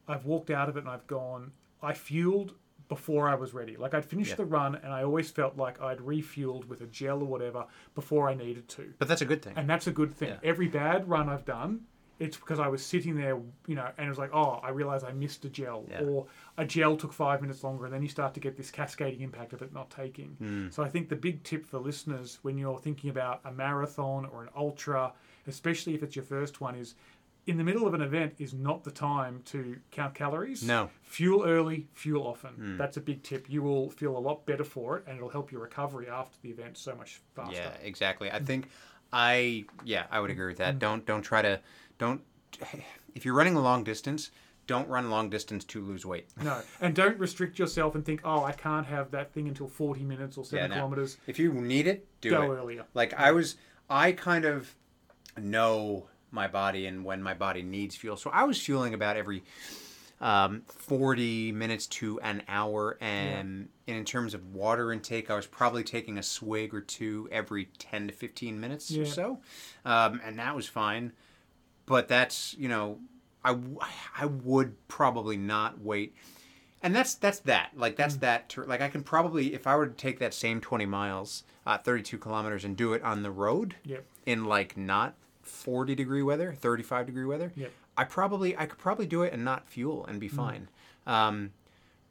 [0.07, 1.51] I've walked out of it and I've gone.
[1.83, 2.53] I fueled
[2.89, 3.77] before I was ready.
[3.77, 4.35] Like I'd finished Yeah.
[4.37, 7.65] the run and I always felt like I'd refueled with a gel or whatever
[7.95, 9.53] before I needed to, But that's a good thing.
[9.55, 10.29] and that's a good thing.
[10.29, 10.37] Yeah.
[10.43, 11.81] Every bad run I've done,
[12.19, 15.03] it's because I was sitting there, you know, and it was like, oh, I realized
[15.05, 16.01] I missed a gel, Yeah.
[16.03, 19.21] or a gel took five minutes longer, and then you start to get this cascading
[19.21, 20.29] impact of it not taking.
[20.37, 20.69] Hmm.
[20.69, 24.43] So I think the big tip for listeners when you're thinking about a marathon or
[24.43, 25.13] an ultra,
[25.47, 26.95] especially if it's your first one, is
[27.45, 30.63] in the middle of an event is not the time to count calories.
[30.63, 30.89] No.
[31.03, 32.51] Fuel early, fuel often.
[32.51, 32.77] Hmm.
[32.77, 33.49] That's a big tip.
[33.49, 36.49] You will feel a lot better for it, and it'll help your recovery after the
[36.49, 37.55] event so much faster.
[37.55, 38.31] Yeah, exactly.
[38.31, 38.69] I think
[39.11, 40.79] I yeah, I would agree with that.
[40.79, 41.59] Don't don't try to
[41.97, 42.21] don't
[43.15, 44.31] if you're running a long distance,
[44.67, 46.27] don't run long distance to lose weight.
[46.41, 50.03] No, and don't restrict yourself and think, oh, I can't have that thing until 40
[50.03, 50.75] minutes or Yeah, seven no.
[50.77, 51.17] kilometers.
[51.27, 52.55] If you need it, do Go it.
[52.55, 52.85] earlier.
[52.93, 53.55] Like I was
[53.89, 54.75] I kind of
[55.39, 58.17] know my body and when my body needs fuel.
[58.17, 59.43] So I was fueling about every
[60.21, 65.45] um, 40 minutes to an hour and, and in terms of water intake i was
[65.45, 69.03] probably taking a swig or two every 10 to 15 minutes Yeah.
[69.03, 69.39] or so
[69.83, 71.11] um, and that was fine
[71.85, 72.99] but that's you know
[73.45, 73.79] I, w-
[74.17, 76.15] I would probably not wait.
[76.81, 77.71] And that's that's that.
[77.75, 80.59] Like that's that ter- like i can probably if i were to take that same
[80.61, 84.05] 20 miles uh, 32 kilometers and do it on the road Yep.
[84.25, 87.71] in like not 40 degree weather 35 degree weather Yep.
[87.97, 90.67] i probably i could probably do it and not fuel and be fine.
[91.07, 91.51] Um,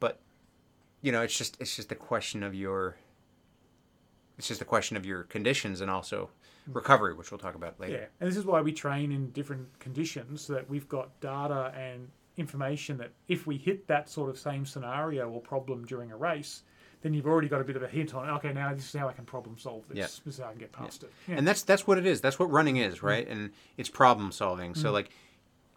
[0.01, 0.19] but
[1.03, 2.97] you know it's just it's just a question of your
[4.39, 6.31] it's just a question of your conditions and also
[6.67, 9.67] recovery which we'll talk about later Yeah, and this is why we train in different
[9.79, 14.39] conditions so that we've got data and information that if we hit that sort of
[14.39, 16.63] same scenario or problem during a race,
[17.03, 19.09] then you've already got a bit of a hint on, okay, now this is how
[19.09, 19.99] I can problem solve this.
[19.99, 20.07] Yeah.
[20.25, 21.13] This is how I can get past it.
[21.29, 21.37] Yeah.
[21.37, 24.73] and that's that's what it is that's what running is right and it's problem solving
[24.73, 24.77] Mm.
[24.79, 25.11] so like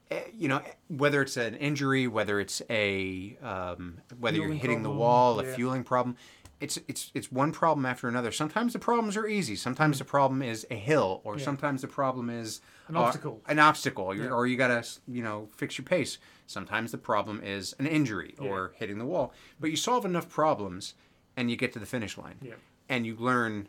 [0.09, 4.83] eh, you know whether it's an injury whether it's a um, whether you're Fueling hitting
[4.83, 6.15] the problem, wall a fueling problem
[6.59, 10.41] it's it's it's one problem after another sometimes the problems are easy sometimes the problem
[10.41, 11.39] is a hill or Mm.
[11.39, 11.45] Yeah.
[11.45, 13.41] sometimes the problem is An uh, obstacle.
[13.47, 14.29] an obstacle Yeah.
[14.29, 16.17] or you gotta you know fix your pace
[16.47, 18.47] sometimes the problem is an injury Yeah.
[18.49, 20.95] or hitting the wall but you solve enough problems
[21.35, 22.55] and you get to the finish line Yeah.
[22.89, 23.67] and you learn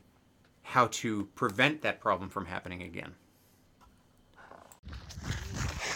[0.62, 3.14] how to prevent that problem from happening again.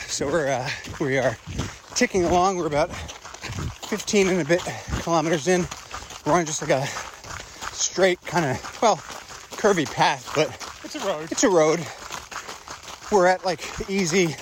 [0.06, 0.68] So we're uh,
[1.00, 1.36] we are
[1.94, 2.56] ticking along.
[2.56, 4.60] We're about 15 and a bit
[5.00, 5.66] kilometers in.
[6.24, 6.86] We're on just like a
[7.74, 8.96] straight kind of well
[9.56, 10.48] curvy path, but
[10.84, 11.28] it's a road.
[11.32, 11.80] it's a road.
[13.10, 14.36] We're at like easy.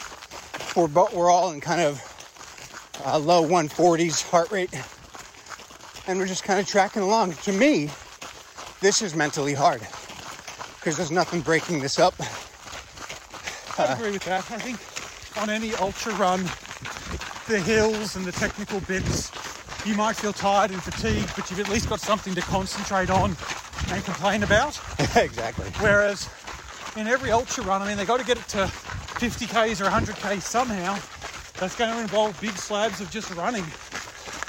[0.77, 2.01] We're bo- we're all in kind of
[3.05, 4.73] uh, low 140s heart rate,
[6.07, 7.33] and we're just kind of tracking along.
[7.45, 7.91] To me,
[8.81, 9.81] this is mentally hard
[10.77, 12.15] because there's nothing breaking this up.
[13.79, 14.51] I agree with that.
[14.51, 14.79] I think
[15.43, 16.45] on any ultra run,
[17.49, 19.31] the hills and the technical bits,
[19.87, 23.37] you might feel tired and fatigued, but you've at least got something to concentrate on
[23.91, 24.79] and complain about.
[25.17, 25.71] exactly.
[25.79, 26.29] Whereas
[26.97, 29.85] in every ultra run, I mean, they've got to get it to 50 k's or
[29.85, 30.99] 100 k's somehow.
[31.59, 33.65] That's going to involve big slabs of just running,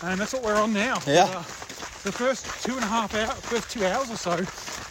[0.04, 0.98] and that's what we're on now.
[1.06, 1.26] Yeah.
[1.26, 1.44] Uh,
[2.04, 4.38] the first two and a half hours, first two hours or so,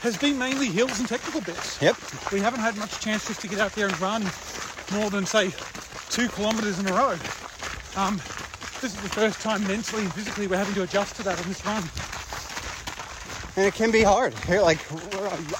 [0.02, 1.80] has been mainly hills and technical bits.
[1.80, 1.96] Yep.
[2.32, 4.22] We haven't had much chance just to get out there and run
[4.92, 5.50] more than say
[6.10, 7.16] two kilometres in a row.
[7.96, 8.20] Um,
[8.80, 11.48] this is the first time mentally and physically we're having to adjust to that on
[11.48, 11.82] this run.
[13.56, 14.32] And it can be hard.
[14.44, 14.78] Here, Like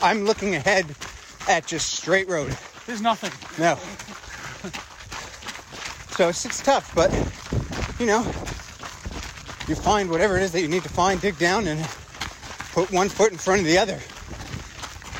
[0.03, 0.87] I'm looking ahead
[1.49, 2.57] at just straight road.
[2.87, 3.33] There's nothing.
[3.59, 3.77] No.
[6.17, 7.13] So it's, it's tough, but
[7.99, 8.21] you know,
[9.69, 11.81] you find whatever it is that you need to find, dig down, and
[12.73, 13.99] put one foot in front of the other,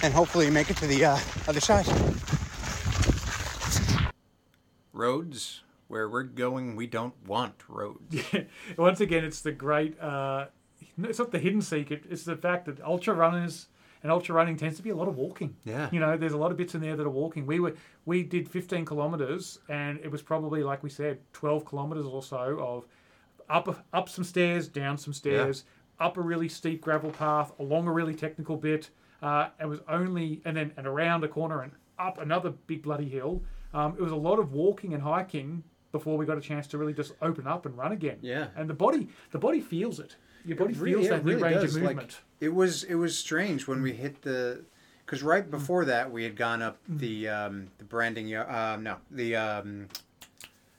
[0.03, 1.87] and hopefully you make it to the uh, other side.
[4.93, 8.17] Roads where we're going, we don't want roads.
[8.79, 10.01] Once again, it's the great.
[10.01, 10.47] Uh,
[11.03, 12.05] it's not the hidden secret.
[12.09, 13.67] It's the fact that ultra runners
[14.03, 15.57] and ultra running tends to be a lot of walking.
[15.65, 15.89] Yeah.
[15.91, 17.45] You know, there's a lot of bits in there that are walking.
[17.45, 17.75] We were
[18.07, 22.59] we did 15 kilometers, and it was probably like we said, 12 kilometers or so
[22.61, 22.87] of
[23.49, 25.65] up up some stairs, down some stairs,
[25.99, 28.91] up a really steep gravel path, along a really technical bit.
[29.21, 33.09] Uh, it was only and then and around a corner and up another big bloody
[33.09, 33.43] hill.
[33.75, 36.79] Um, it was a lot of walking and hiking before we got a chance to
[36.79, 38.19] really just open up and run again.
[38.23, 38.49] Yeah.
[38.57, 40.17] And the body, the body feels it.
[40.45, 41.77] Your body It really- feels that really range does.
[41.77, 42.21] of Like, movement.
[42.41, 44.65] it was it was strange when we hit the
[45.05, 45.51] because right Mm.
[45.51, 49.89] before that we had gone up the um, the branding uh, no the um,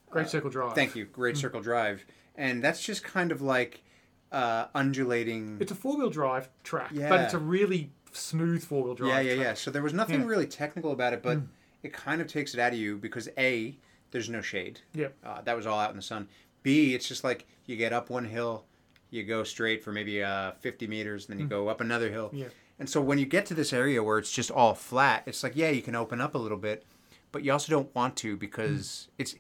[0.10, 0.74] Great Circle Drive.
[0.76, 3.84] thank you Great Circle Drive and that's just kind of like
[4.32, 5.58] uh, undulating.
[5.60, 9.10] It's a four wheel drive track, but it's a really smooth four wheel drive.
[9.10, 9.45] yeah, yeah, track.
[9.45, 9.54] yeah.
[9.56, 10.28] So there was nothing Yeah.
[10.28, 11.47] really technical about it, but Mm.
[11.84, 13.78] it kind of takes it out of you because a
[14.12, 14.80] there's no shade.
[14.93, 15.15] Yep.
[15.24, 16.28] Uh, that was all out in the sun.
[16.63, 18.65] B, it's just like you get up one hill,
[19.10, 22.30] you go straight for maybe uh, 50 meters, then you go up another hill.
[22.34, 22.38] Mm.
[22.39, 22.47] Yeah.
[22.80, 25.56] And so when you get to this area where it's just all flat, it's like,
[25.56, 26.86] yeah, you can open up a little bit,
[27.32, 29.36] but you also don't want to because it's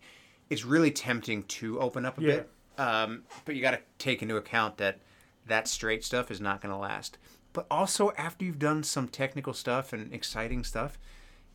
[0.49, 2.25] it's really tempting to open up a Mm.
[2.27, 2.35] Yeah.
[2.35, 2.49] bit.
[2.77, 4.99] Um, but you got to take into account that
[5.47, 7.17] that straight stuff is not going to last.
[7.53, 10.97] But also after you've done some technical stuff and exciting stuff,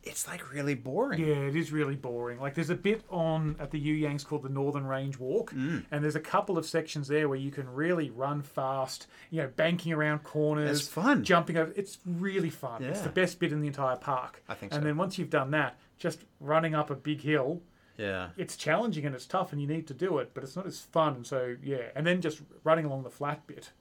[0.09, 1.19] it's like really boring.
[1.19, 2.39] Yeah, it is really boring.
[2.39, 5.85] Like there's a bit on at the You Yangs called the Northern Range Walk, Mm.
[5.91, 9.07] and there's a couple of sections there where you can really run fast.
[9.29, 11.23] You know, banking around corners, That's fun.
[11.23, 11.71] jumping over.
[11.75, 12.83] It's really fun.
[12.83, 14.41] It's the best bit in the entire park.
[14.49, 14.85] I think And so.
[14.87, 17.61] then once you've done that, just running up a big hill,
[17.97, 18.29] Yeah.
[18.37, 20.81] it's challenging and it's tough, and you need to do it, but it's not as
[20.81, 21.15] fun.
[21.15, 23.71] And so yeah, and then just running along the flat bit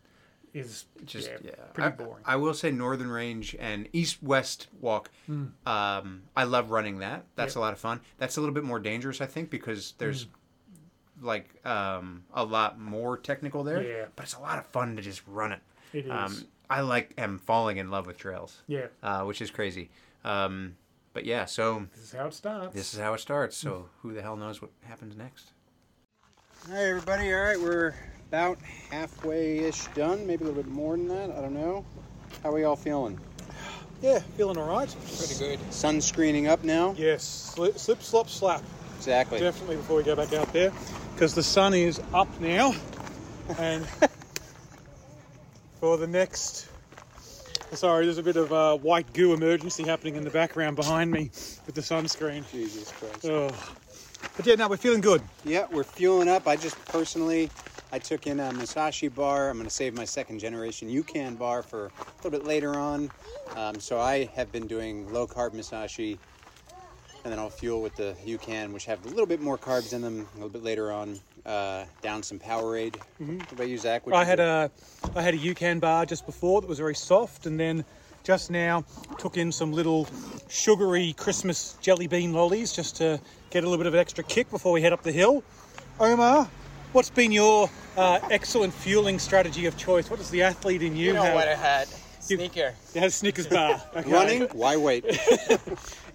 [0.61, 2.23] is just yeah, yeah, pretty I, boring.
[2.25, 5.11] I will say Northern Range and East West Walk.
[5.29, 7.25] Um, I love running that.
[7.35, 7.59] That's Hmm.
[7.59, 7.63] Yeah.
[7.63, 8.01] a lot of fun.
[8.19, 10.27] That's a little bit more dangerous, I think, because there's
[11.21, 13.83] like um, a lot more technical there.
[13.83, 14.05] Yeah.
[14.17, 15.61] but it's a lot of fun to just run it.
[15.93, 16.11] It is.
[16.11, 19.89] Um, I like am falling in love with trails, yeah, uh, which is crazy.
[20.25, 20.77] Um,
[21.13, 22.75] but yeah, so this is how it starts.
[22.75, 23.57] this is how it starts.
[23.57, 25.53] So who the hell knows what happens next?
[26.69, 27.95] Hey everybody, all right, we're
[28.29, 28.59] about
[28.91, 31.31] halfway-ish done, maybe a little bit more than that.
[31.31, 31.85] I don't know.
[32.43, 33.19] How are we all feeling?
[34.03, 34.95] Yeah, feeling all right.
[35.19, 35.73] Pretty good.
[35.73, 36.95] Sun screening up now.
[36.99, 38.63] Yes, slip, slip slop, slap.
[38.99, 39.39] Exactly.
[39.39, 40.73] Definitely before we go back out there,
[41.15, 42.75] because the sun is up now,
[43.59, 43.87] and
[45.81, 46.69] for the next.
[47.73, 51.31] Sorry, there's a bit of uh, white goo emergency happening in the background behind me
[51.67, 52.49] with the sunscreen.
[52.51, 53.27] Jesus Christ.
[53.27, 53.51] Oh.
[54.37, 55.21] But yeah, now we're feeling good.
[55.45, 56.47] Yeah, we're fueling up.
[56.47, 57.51] I just personally,
[57.93, 59.49] I took in a Musashi bar.
[59.49, 61.91] I'm going to save my second generation UCAN bar for a
[62.25, 63.11] little bit later on.
[63.55, 66.19] Um, so I have been doing low carb Musashi,
[67.25, 70.03] and then I'll fuel with the UCAN, which have a little bit more carbs in
[70.03, 70.27] them.
[70.33, 72.97] A little bit later on, uh, down some Powerade.
[73.19, 74.03] What about you, Zach?
[74.13, 74.43] I you had do?
[74.43, 74.71] a
[75.15, 77.85] I had a UCAN bar just before that was very soft, and then
[78.25, 78.85] just now
[79.19, 80.09] took in some little
[80.49, 83.21] sugary Christmas jelly bean lollies just to
[83.51, 85.45] get a little bit of an extra kick before we head up the hill.
[86.01, 86.49] Omar,
[86.97, 90.09] what's been your uh, excellent fueling strategy of choice?
[90.09, 91.35] What does the athlete in you, You know have?
[91.35, 91.89] what I had?
[92.21, 92.73] Sneaker.
[92.95, 93.83] You had a Snickers bar.
[93.97, 94.11] Okay.
[94.11, 94.43] running.
[94.55, 95.05] Why wait?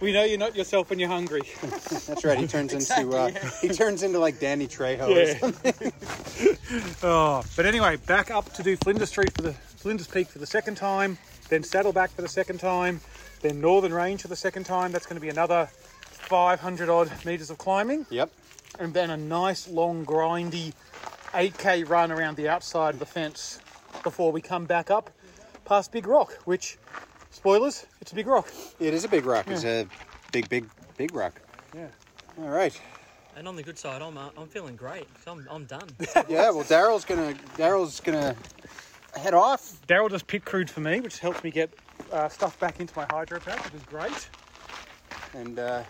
[0.01, 1.43] We know you're not yourself when you're hungry.
[1.61, 2.39] That's right.
[2.39, 3.29] He turns into uh,
[3.61, 5.09] he turns into like Danny Trejo.
[5.09, 5.37] or Yeah.
[5.37, 5.91] something.
[7.03, 10.47] oh, but anyway, back up to do Flinders Street for the Flinders Peak for the
[10.47, 12.99] second time, then Saddleback for the second time,
[13.41, 14.91] then Northern Range for the second time.
[14.91, 18.31] That's going to be another 500 odd meters of climbing, Yep.
[18.81, 20.73] And then a nice long grindy
[21.33, 23.59] 8k run around the outside of the fence
[24.03, 25.11] before we come back up
[25.65, 26.77] past Big Rock, which,
[27.29, 28.51] spoilers, it's a big rock.
[28.79, 29.47] It is a big rock.
[29.47, 29.87] It's a
[30.31, 30.67] big, big,
[30.97, 31.39] big rock.
[31.75, 31.87] Yeah.
[32.39, 32.79] All right.
[33.37, 35.07] And on the good side, I'm uh, I'm feeling great.
[35.25, 35.87] I'm I'm done.
[36.27, 36.49] Yeah.
[36.49, 38.35] Well, Daryl's gonna Daryl's gonna
[39.15, 39.77] head off.
[39.87, 41.71] Daryl just pit crewed for me, which helps me get
[42.11, 44.29] uh, stuff back into my hydro pack, which is great.
[45.33, 45.83] And uh,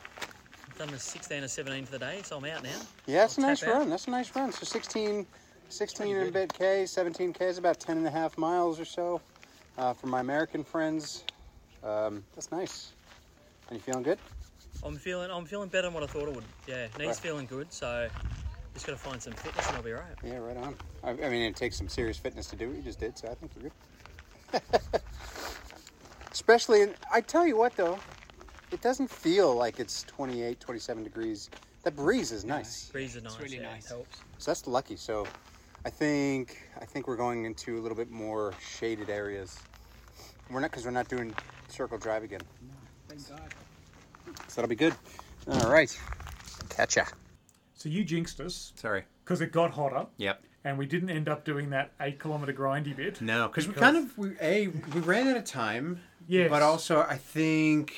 [0.82, 2.70] done a 16 or 17 for the day, so I'm out now.
[3.06, 3.80] yeah, it's a I'll nice tap out.
[3.82, 3.89] run.
[3.89, 4.52] That's a nice run.
[4.52, 5.28] So 16,
[5.70, 8.86] 16 and a bit K, 17 K is about 10 and a half miles or
[8.86, 9.22] so
[9.78, 11.24] uh, for my American friends.
[11.84, 12.94] Um, that's nice.
[13.70, 14.17] And you feeling good?
[14.84, 16.46] I'm feeling I'm feeling better than what I thought I would.
[16.67, 17.15] Yeah, knees Right.
[17.17, 18.10] feeling good, so
[18.74, 20.15] just got to find some fitness and I'll be right.
[20.24, 20.76] Yeah, right on.
[21.04, 23.28] I, I mean, it takes some serious fitness to do what you just did, so
[23.30, 25.02] I think you're good.
[26.32, 28.00] Especially, in, I tell you what though,
[28.72, 31.50] it doesn't feel like it's 28, 27 degrees.
[31.84, 32.90] That breeze is nice.
[32.90, 33.40] Breeze is nice.
[33.40, 33.88] really yeah, nice.
[33.90, 34.18] Helps.
[34.38, 34.96] So that's lucky.
[34.96, 35.26] So
[35.86, 39.58] I think I think we're going into a little bit more shaded areas.
[40.50, 41.34] We're not because we're not doing
[41.70, 42.42] circle drive again.
[42.62, 42.74] No,
[43.08, 43.54] thank God.
[44.48, 44.94] So that'll be good.
[45.48, 45.98] All right.
[46.70, 47.06] Catch ya.
[47.74, 49.04] So you jinxed us Sorry.
[49.24, 50.44] because it got hotter, Yep.
[50.66, 53.20] and we didn't end up doing that eight kilometer grindy bit.
[53.22, 56.00] No, because we kind of we a we ran out of time.
[56.28, 56.50] Yes.
[56.52, 57.96] But also, I think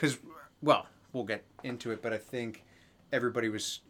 [0.00, 0.18] because
[0.62, 2.64] well, we'll get into it, but I think
[3.12, 3.80] everybody was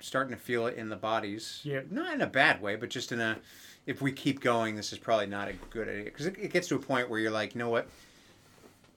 [0.00, 1.60] starting to feel it in the bodies.
[1.64, 1.80] Yeah.
[1.90, 3.38] Not in a bad way, but just in a
[3.86, 6.68] if we keep going, this is probably not a good idea because it, it gets
[6.68, 7.88] to a point where you're like, you know what?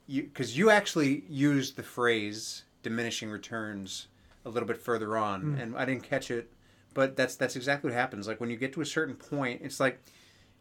[0.08, 4.08] You because you actually used the phrase diminishing returns
[4.46, 5.62] a little bit further on, mm.
[5.62, 6.52] and I didn't catch it.
[6.94, 8.28] But that's that's exactly what happens.
[8.28, 10.00] Like when you get to a certain point, it's like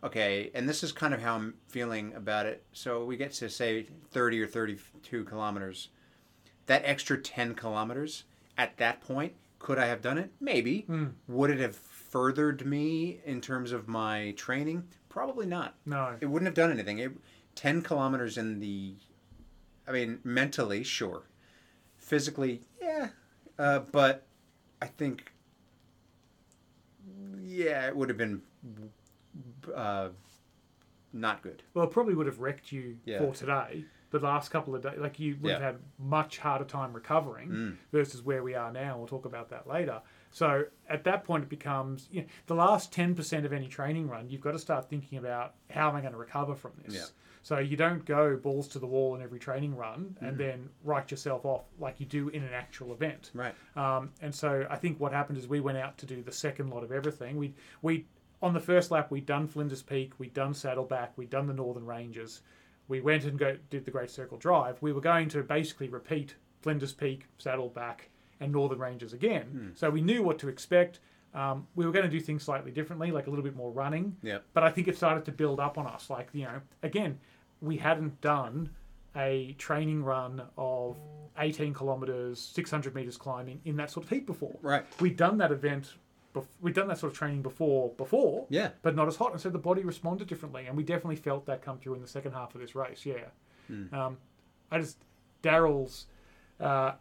[0.02, 2.64] okay, and this is kind of how I'm feeling about it.
[2.72, 5.88] So we get to say 30 or 32 kilometers.
[6.66, 8.24] That extra 10 kilometers
[8.56, 10.30] at that point, could I have done it?
[10.40, 10.86] Maybe.
[11.28, 14.84] Would it have furthered me in terms of my training?
[15.08, 15.74] Probably not.
[15.84, 16.16] No.
[16.20, 16.98] It wouldn't have done anything.
[16.98, 17.12] It,
[17.56, 18.94] 10 kilometers in the,
[19.86, 21.22] I mean, mentally, sure.
[21.98, 23.08] Physically, yeah.
[23.58, 24.26] Uh, but
[24.80, 25.32] I think,
[27.42, 28.42] yeah, it would have been
[29.74, 30.08] uh,
[31.12, 31.62] not good.
[31.74, 33.18] Well, it probably would have wrecked you Yeah.
[33.18, 33.84] for today.
[34.10, 38.22] The last couple of days, like you would have had much harder time recovering versus
[38.22, 38.98] where we are now.
[38.98, 40.02] We'll talk about that later.
[40.32, 44.08] So at that point, it becomes you know, the last ten percent of any training
[44.08, 44.28] run.
[44.28, 46.94] You've got to start thinking about how am I going to recover from this.
[46.94, 47.04] Yeah.
[47.42, 51.10] So you don't go balls to the wall in every training run and then write
[51.10, 53.30] yourself off like you do in an actual event.
[53.32, 53.54] Right.
[53.76, 56.68] Um, and so I think what happened is we went out to do the second
[56.70, 57.36] lot of everything.
[57.36, 58.06] We we
[58.42, 61.86] on the first lap we'd done Flinders Peak, we'd done Saddleback, we'd done the Northern
[61.86, 62.42] Ranges.
[62.88, 64.78] We went and go did the Great Circle Drive.
[64.80, 68.08] We were going to basically repeat Flinders Peak, Saddleback,
[68.40, 69.72] and Northern Ranges again.
[69.76, 71.00] So we knew what to expect.
[71.34, 74.16] Um, we were going to do things slightly differently, like a little bit more running.
[74.22, 74.44] Yep.
[74.52, 76.10] But I think it started to build up on us.
[76.10, 77.20] Like, you know, again,
[77.60, 78.70] we hadn't done
[79.16, 80.96] a training run of
[81.38, 84.56] 18 kilometers, 600 meters climbing in that sort of heat before.
[84.62, 84.84] Right.
[85.00, 85.94] We'd done that event,
[86.34, 88.46] bef- we'd done that sort of training before, before.
[88.48, 88.70] Yeah.
[88.82, 89.32] But not as hot.
[89.32, 90.66] And so the body responded differently.
[90.66, 93.04] And we definitely felt that come through in the second half of this race.
[93.04, 93.24] Yeah.
[93.68, 93.94] Hmm.
[93.94, 94.18] Um,
[94.70, 94.98] I just,
[95.42, 96.06] Daryl's
[96.60, 96.92] uh,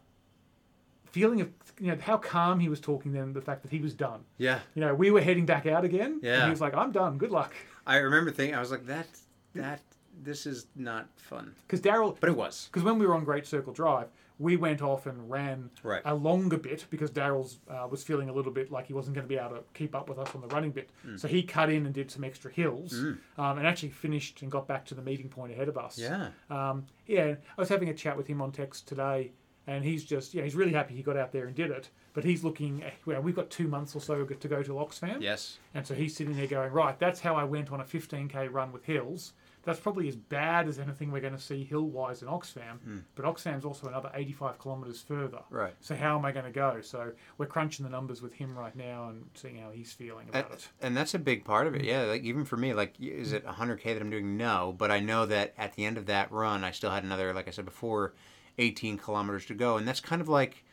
[1.11, 3.93] feeling of, you know, how calm he was talking then, the fact that he was
[3.93, 4.21] done.
[4.37, 4.59] Yeah.
[4.75, 6.19] You know, we were heading back out again.
[6.21, 6.35] Yeah.
[6.35, 7.17] And he was like, I'm done.
[7.17, 7.53] Good luck.
[7.87, 9.07] I remember thinking, I was like, that,
[9.55, 9.81] that,
[10.23, 11.55] this is not fun.
[11.65, 12.69] Because Daryl, But it was.
[12.71, 14.07] because when we were on Great Circle Drive,
[14.39, 16.01] we went off and ran Right.
[16.05, 19.25] a longer bit because Daryl's uh, was feeling a little bit like he wasn't going
[19.27, 20.89] to be able to keep up with us on the running bit.
[21.05, 21.19] Mm.
[21.19, 22.93] So he cut in and did some extra hills
[23.37, 25.99] um, and actually finished and got back to the meeting point ahead of us.
[25.99, 26.29] Yeah.
[26.49, 29.31] Um, yeah, I was having a chat with him on text today,
[29.67, 31.89] and he's just, yeah, he's really happy he got out there and did it.
[32.13, 35.21] But he's looking, well, we've got two months or so to go to Oxfam.
[35.21, 35.59] Yes.
[35.75, 38.71] And so he's sitting there going, right, that's how I went on a 15k run
[38.71, 39.33] with hills.
[39.63, 42.79] That's probably as bad as anything we're going to see hill wise in Oxfam.
[42.83, 42.97] Hmm.
[43.15, 45.39] But Oxfam's also another 85 kilometres further.
[45.49, 45.73] Right.
[45.79, 46.81] So how am I going to go?
[46.81, 50.45] So we're crunching the numbers with him right now and seeing how he's feeling And,
[50.45, 50.67] about it.
[50.81, 51.81] and that's a big part of it.
[51.81, 51.87] Hmm.
[51.87, 53.37] Yeah, like even for me, like is hmm.
[53.37, 54.37] it 100k that I'm doing?
[54.37, 57.33] No, but I know that at the end of that run, I still had another,
[57.33, 58.13] like I said before,
[58.57, 60.63] 18 kilometers to go, and that's kind of like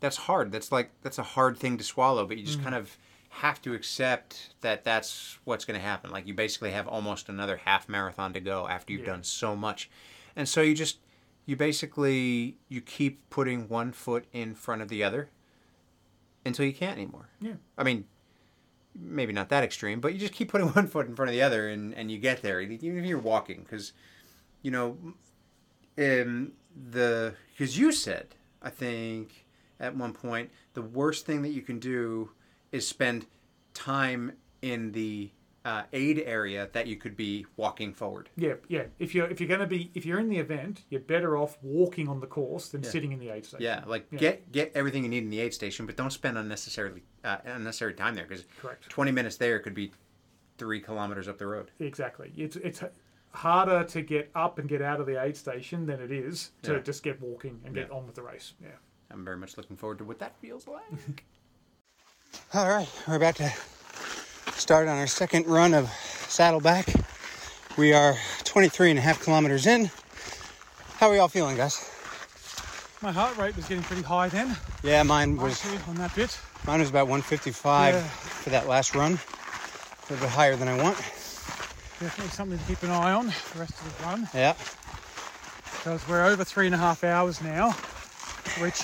[0.00, 0.52] that's hard.
[0.52, 2.96] That's like that's a hard thing to swallow, but you just kind of
[3.30, 6.10] have to accept that that's what's going to happen.
[6.10, 9.12] Like you basically have almost another half marathon to go after you've Yeah.
[9.12, 9.90] done so much,
[10.34, 10.98] and so you just
[11.46, 15.30] you basically you keep putting one foot in front of the other
[16.44, 17.28] until you can't anymore.
[17.40, 17.54] Yeah.
[17.76, 18.04] I mean,
[18.94, 21.42] maybe not that extreme, but you just keep putting one foot in front of the
[21.42, 23.92] other, and, and you get there, even if you're walking, because,
[24.62, 24.96] you know,
[25.98, 26.52] um,
[26.90, 28.28] the because you said,
[28.62, 29.44] I think
[29.80, 32.30] at one point, the worst thing that you can do
[32.72, 33.26] is spend
[33.74, 35.30] time in the
[35.64, 38.30] uh, aid area that you could be walking forward.
[38.36, 38.84] Yeah, yeah.
[38.98, 41.58] If you're if you're going to be if you're in the event, you're better off
[41.62, 43.64] walking on the course than sitting in the aid station.
[43.64, 44.18] Yeah, like Yeah.
[44.18, 47.94] get get everything you need in the aid station, but don't spend unnecessarily uh, unnecessary
[47.94, 48.44] time there because
[48.88, 49.92] twenty minutes there could be
[50.56, 51.70] three kilometers up the road.
[51.80, 52.32] Exactly.
[52.36, 52.82] It's it's
[53.32, 56.74] harder to get up and get out of the aid station than it is to
[56.74, 56.78] Yeah.
[56.80, 58.54] just get walking and get on with the race.
[58.62, 58.68] Yeah.
[59.10, 61.24] I'm very much looking forward to what that feels like.
[62.54, 63.52] All right, we're about to
[64.52, 65.88] start on our second run of
[66.28, 66.86] Saddleback.
[67.76, 69.90] We are 23 and a half kilometers in.
[70.96, 71.84] How are y'all feeling, guys?
[73.02, 74.56] My heart rate was getting pretty high then.
[74.82, 76.36] Yeah, mine was on that bit.
[76.66, 78.02] mine was about 155 Yeah.
[78.02, 79.12] for that last run.
[79.12, 80.96] A little bit higher than I want.
[82.00, 84.28] Definitely something to keep an eye on the rest of the run.
[84.34, 84.54] Yeah.
[85.76, 87.70] Because we're over three and a half hours now,
[88.60, 88.82] which,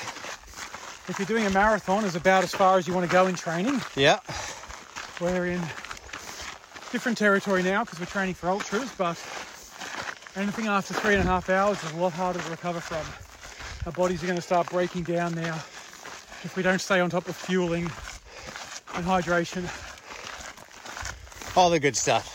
[1.09, 3.35] if you're doing a marathon, is about as far as you want to go in
[3.35, 3.81] training.
[3.95, 4.21] Yeah.
[5.21, 5.61] We're in
[6.91, 9.19] different territory now because we're training for ultras, but
[10.37, 13.05] anything after three and a half hours is a lot harder to recover from.
[13.87, 15.55] Our bodies are going to start breaking down now
[16.43, 17.85] if we don't stay on top of fueling
[18.95, 19.69] and hydration.
[21.57, 22.31] All the good stuff.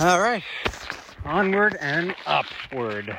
[0.00, 0.42] All right.
[1.24, 3.16] Onward and upward.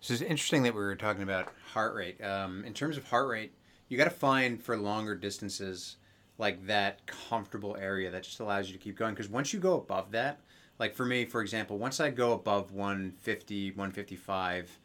[0.00, 2.22] This is interesting that we were talking about heart rate.
[2.22, 3.52] Um, in terms of heart rate,
[3.88, 5.96] you got to find for longer distances
[6.38, 9.14] like that comfortable area that just allows you to keep going.
[9.14, 10.40] Because once you go above that,
[10.78, 14.78] like for me, for example, once I go above 150, 155,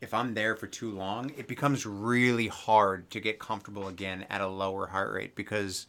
[0.00, 4.40] if I'm there for too long, it becomes really hard to get comfortable again at
[4.40, 5.86] a lower heart rate because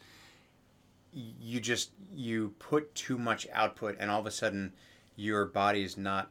[1.12, 4.72] you just you put too much output and all of a sudden
[5.16, 6.30] your body is not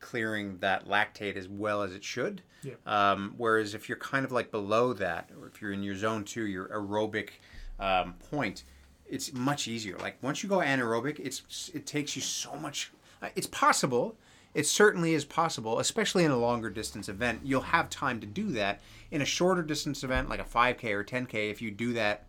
[0.00, 2.42] clearing that lactate as well as it should.
[2.62, 2.74] Yeah.
[2.86, 6.24] Um, whereas if you're kind of like below that, or if you're in your zone
[6.24, 7.30] two, your aerobic
[7.78, 8.64] um, point,
[9.06, 9.96] it's much easier.
[9.98, 12.90] Like once you go anaerobic, it's it takes you so much.
[13.22, 14.16] uh, It's possible.
[14.52, 17.40] It certainly is possible, especially in a longer distance event.
[17.44, 18.80] You'll have time to do that.
[19.12, 22.26] In a shorter distance event, like a 5K or 10K, if you do that,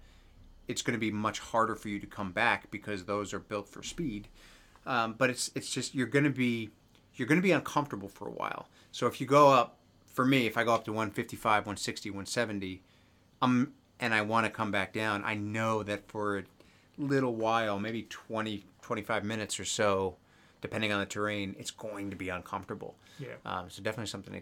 [0.68, 3.68] it's going to be much harder for you to come back because those are built
[3.68, 4.28] for speed.
[4.86, 6.70] Um, but it's it's just you're going to be
[7.16, 8.68] you're going to be uncomfortable for a while.
[8.92, 12.82] So if you go up, for me, if I go up to 155, 160, 170,
[13.42, 16.44] um, and I want to come back down, I know that for a
[16.98, 20.16] little while, maybe 20, 25 minutes or so,
[20.62, 22.96] depending on the terrain, it's going to be uncomfortable.
[23.20, 23.30] Yeah.
[23.46, 24.42] Um, so definitely something to,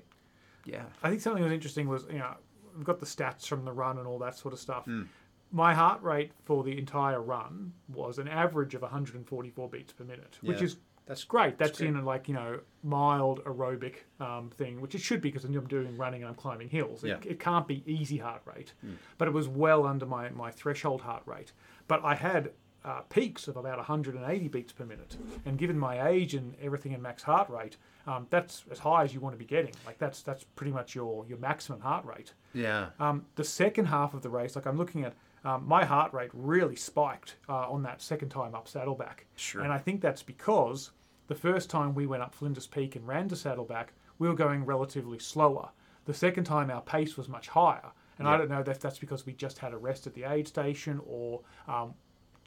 [0.65, 0.83] yeah.
[1.03, 2.35] I think something that was interesting was you know
[2.75, 4.85] we've got the stats from the run and all that sort of stuff.
[4.85, 5.03] Hmm.
[5.51, 10.37] My heart rate for the entire run was an average of 144 beats per minute,
[10.41, 10.77] which is
[11.09, 11.57] That's great.
[11.57, 11.89] That's great.
[11.89, 15.67] in a like you know mild aerobic um, thing, which it should be because I'm
[15.67, 17.03] doing running and I'm climbing hills.
[17.03, 17.17] It, Yeah.
[17.25, 18.73] It can't be easy heart rate,
[19.17, 21.51] but it was well under my my threshold heart rate.
[21.87, 22.51] But I had
[22.85, 27.01] uh, peaks of about 180 beats per minute, and given my age and everything in
[27.01, 29.73] max heart rate, um, that's as high as you want to be getting.
[29.87, 32.33] Like that's that's pretty much your your maximum heart rate.
[32.53, 32.89] Yeah.
[32.99, 36.29] Um, the second half of the race, like I'm looking at, um, my heart rate
[36.33, 39.25] really spiked uh, on that second time up Saddleback.
[39.35, 39.63] Sure.
[39.63, 40.91] And I think that's because
[41.29, 44.65] the first time we went up Flinders Peak and ran to Saddleback, we were going
[44.65, 45.69] relatively slower.
[46.05, 47.91] The second time, our pace was much higher.
[48.17, 50.47] And I don't know if that's because we just had a rest at the aid
[50.47, 51.41] station or.
[51.67, 51.93] Um,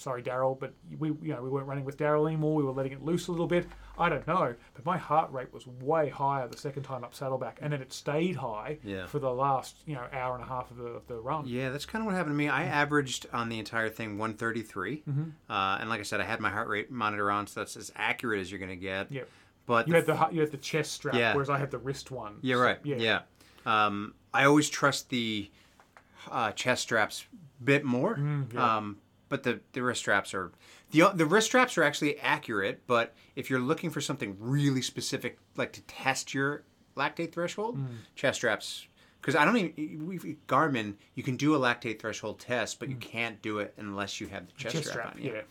[0.02, 2.54] Sorry, Daryl, but we you know we weren't running with Daryl anymore.
[2.56, 3.66] We were letting it loose a little bit.
[3.98, 7.58] I don't know, but my heart rate was way higher the second time up Saddleback,
[7.62, 9.06] and then it stayed high Yeah.
[9.06, 11.46] for the last you know hour and a half of the, of the run.
[11.46, 12.48] Yeah, that's kind of what happened to me.
[12.48, 15.04] I averaged on the entire thing 133,
[15.48, 17.92] uh, and like I said, I had my heart rate monitor on, so that's as
[17.96, 19.10] accurate as you're going to get.
[19.12, 19.28] Yep.
[19.66, 21.34] But You the had the you had the chest strap, Yeah.
[21.34, 22.38] whereas I had the wrist one.
[22.42, 22.78] Yeah, right.
[22.82, 22.96] Yeah.
[22.96, 23.20] Yeah.
[23.64, 25.48] Um, I always trust the
[26.30, 27.24] uh, chest straps
[27.60, 28.16] a bit more.
[28.16, 28.76] Mm, yeah.
[28.78, 28.98] um,
[29.32, 30.52] but the, the wrist straps are
[30.90, 32.82] the the wrist straps are actually accurate.
[32.86, 36.64] But if you're looking for something really specific, like to test your
[36.96, 37.86] lactate threshold, Mm.
[38.14, 38.86] chest straps.
[39.20, 40.18] Because I don't even we
[40.48, 44.26] Garmin, you can do a lactate threshold test, but you can't do it unless you
[44.26, 44.78] have the chest, Mm.
[44.80, 45.22] Chest strap, strap, on.
[45.22, 45.42] yeah.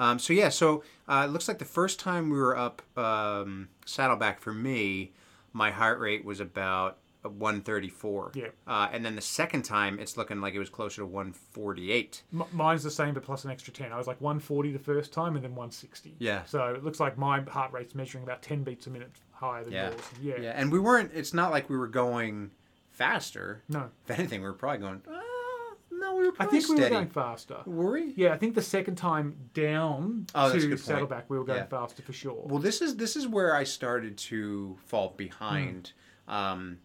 [0.00, 3.68] Um, so yeah, so uh, it looks like the first time we were up um,
[3.86, 5.12] Saddleback for me,
[5.52, 8.32] my heart rate was about 134.
[8.34, 8.46] Yeah.
[8.66, 12.22] Uh, and then the second time, it's looking like it was closer to 148.
[12.32, 13.92] M- mine's the same, but plus an extra 10.
[13.92, 16.16] I was like 140 the first time and then 160.
[16.18, 16.44] Yeah.
[16.44, 19.72] So it looks like my heart rate's measuring about 10 beats a minute higher than
[19.72, 19.90] Yeah.
[19.90, 20.00] yours.
[20.20, 20.40] Yeah.
[20.40, 21.10] Yeah, and we weren't.
[21.14, 22.50] It's not like we were going
[22.90, 23.62] faster.
[23.68, 23.90] No.
[24.08, 25.02] If anything, we were probably going.
[25.08, 25.20] Uh,
[25.90, 27.58] no, we were I think we were going faster.
[27.66, 28.12] Were we?
[28.16, 30.76] Yeah, I think the second time down Oh, to.
[30.76, 31.66] Saddleback, we were going Yeah.
[31.66, 32.42] faster for sure.
[32.46, 35.92] Well, this is this is where I started to fall behind
[36.26, 36.32] Hmm.
[36.34, 36.78] um,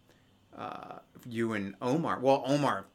[0.58, 2.20] uh, you and Omar.
[2.20, 2.86] Well, Omar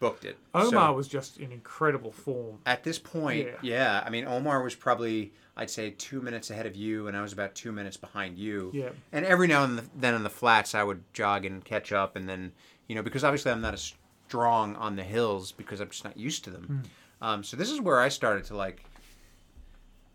[0.00, 0.36] booked it.
[0.54, 2.58] Omar So- was just in incredible form.
[2.66, 3.54] At this point, Yeah.
[3.62, 4.02] yeah.
[4.06, 7.32] I mean, Omar was probably, I'd say, two minutes ahead of you, and I was
[7.32, 8.70] about two minutes behind you.
[8.72, 8.90] Yeah.
[9.12, 12.28] And every now and then in the flats, I would jog and catch up, and
[12.28, 12.52] then,
[12.86, 13.94] you know, because obviously I'm not as
[14.28, 16.82] strong on the hills because I'm just not used to them.
[17.20, 18.84] Um, so this is where I started to like,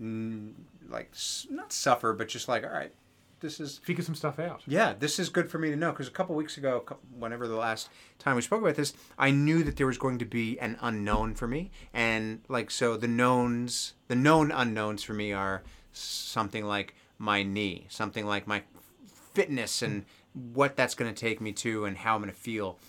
[0.01, 0.53] mm,
[0.89, 2.93] like s- not suffer, but just like, all right,
[3.43, 4.63] this is Figure some stuff out.
[4.65, 6.83] yeah, this is good for me to know because a couple weeks ago,
[7.19, 10.25] whenever the last time we spoke about this, I knew that there was going to
[10.25, 15.31] be an unknown for me, and like so, the knowns, the known unknowns for me
[15.33, 18.63] are something like my knee, something like my
[19.33, 20.05] fitness, and
[20.53, 22.79] what that's going to take me to, and how I'm going to feel.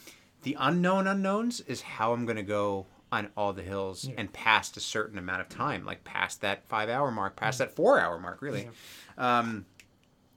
[0.43, 4.77] The unknown unknowns is how I'm going to go on all the hills and past
[4.77, 8.19] a certain amount of time, like past that five hour mark, past that four hour
[8.19, 8.69] mark, really.
[9.17, 9.67] Um,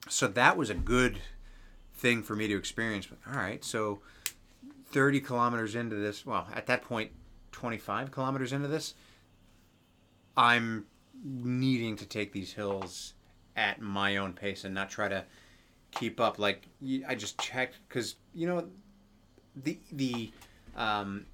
[0.08, 1.20] so that was a good
[1.94, 3.06] thing for me to experience.
[3.06, 4.00] But all right, so
[4.90, 7.10] 30 kilometers into this, well, at that point,
[7.52, 8.94] 25 kilometers into this,
[10.36, 10.86] I'm
[11.24, 13.14] needing to take these hills
[13.56, 15.24] at my own pace and not try to
[15.90, 16.38] keep up.
[16.38, 16.68] Like
[17.06, 18.68] I just checked because you know
[19.56, 20.30] the the
[20.76, 21.26] um,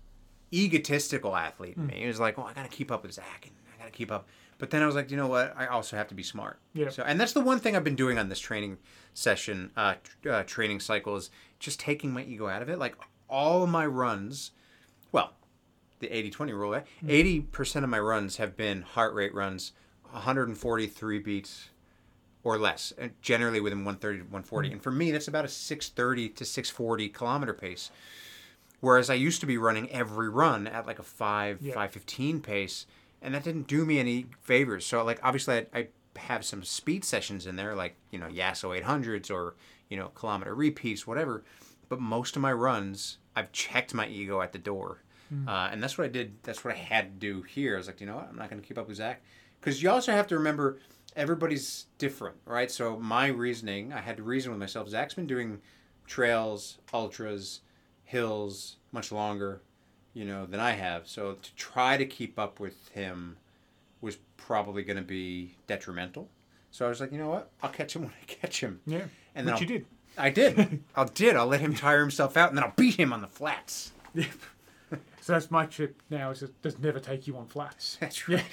[0.53, 3.55] egotistical athlete in me was like, well, I got to keep up with Zach and
[3.75, 4.27] I got to keep up.
[4.65, 5.53] But then I was like, you know what?
[5.59, 6.59] I also have to be smart.
[6.73, 6.89] Yeah.
[6.89, 8.79] So, and that's the one thing I've been doing on this training
[9.13, 9.97] session, uh,
[10.27, 12.79] uh, training cycle is just taking my ego out of it.
[12.79, 12.95] Like
[13.29, 14.53] all my runs,
[15.13, 15.35] well,
[15.99, 16.81] the 80-20 rule, eh?
[17.05, 19.73] 80% of my runs have been heart rate runs,
[20.13, 21.69] 143 beats
[22.43, 24.73] or less, generally within 130 to 140.
[24.73, 27.91] And for me, that's about a 630 to 640 kilometer pace.
[28.81, 31.75] Whereas I used to be running every run at like a 5, Yeah.
[31.75, 32.87] 515 pace,
[33.25, 34.87] and that didn't do me any favors.
[34.87, 38.81] So, like, obviously, I, I have some speed sessions in there, like, you know, Yasso
[38.81, 39.57] 800s or,
[39.89, 41.43] you know, kilometer repeats, whatever.
[41.89, 45.03] But most of my runs, I've checked my ego at the door.
[45.49, 46.35] Uh, and that's what I did.
[46.45, 47.75] That's what I had to do here.
[47.75, 48.29] I was like, you know what?
[48.29, 49.23] I'm not going to keep up with Zach.
[49.61, 50.79] Because you also have to remember
[51.17, 52.71] everybody's different, right?
[52.71, 54.89] So my reasoning, I had to reason with myself.
[54.89, 55.61] Zach's been doing
[56.07, 57.61] trails, ultras,
[58.05, 59.63] hills much longer,
[60.15, 61.07] you know, than I have.
[61.09, 63.37] So to try to keep up with him
[64.01, 66.29] was probably going to be detrimental.
[66.71, 67.51] So I was like, you know what?
[67.63, 68.81] I'll catch him when I catch him.
[68.87, 69.05] Yeah.
[69.35, 69.87] And then Which you I'll- did.
[70.17, 70.83] I did.
[70.97, 71.37] I did.
[71.37, 73.91] I'll let him tire himself out, and then I'll beat him on the flats.
[75.21, 76.31] So that's my trick now.
[76.31, 77.97] Is it does never take you on flats.
[78.01, 78.45] That's right.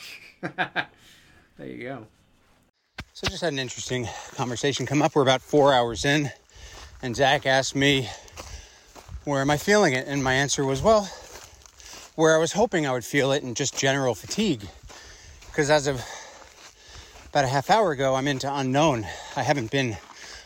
[0.41, 2.07] there you go.
[3.13, 5.13] So just had an interesting conversation come up.
[5.15, 6.31] We're about four hours in,
[7.03, 8.09] and Zach asked me,
[9.25, 11.11] "Where am I feeling it?" And my answer was, "Well,
[12.15, 14.67] where I was hoping I would feel it, in just general fatigue."
[15.47, 16.01] Because as of
[17.29, 19.05] about a half hour ago, I'm into unknown.
[19.35, 19.97] I haven't been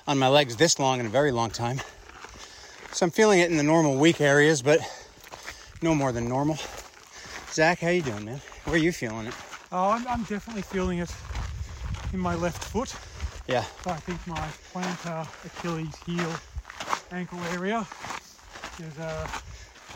[0.08, 1.82] on my legs this long in a very long time,
[2.92, 4.80] so I'm feeling it in the normal weak areas, but
[5.82, 6.58] no more than normal.
[7.52, 8.42] Zach, how you doing, man?
[8.66, 9.34] Where are you feeling it?
[9.72, 11.12] Oh, I'm, I'm definitely feeling it
[12.14, 12.94] in my left foot.
[13.48, 13.64] Yeah.
[13.86, 16.34] I think my plantar, Achilles heel,
[17.12, 17.86] ankle area
[18.80, 19.28] is uh,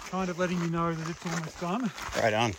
[0.10, 1.92] kind of letting you know that it's almost done.
[2.22, 2.54] Right on.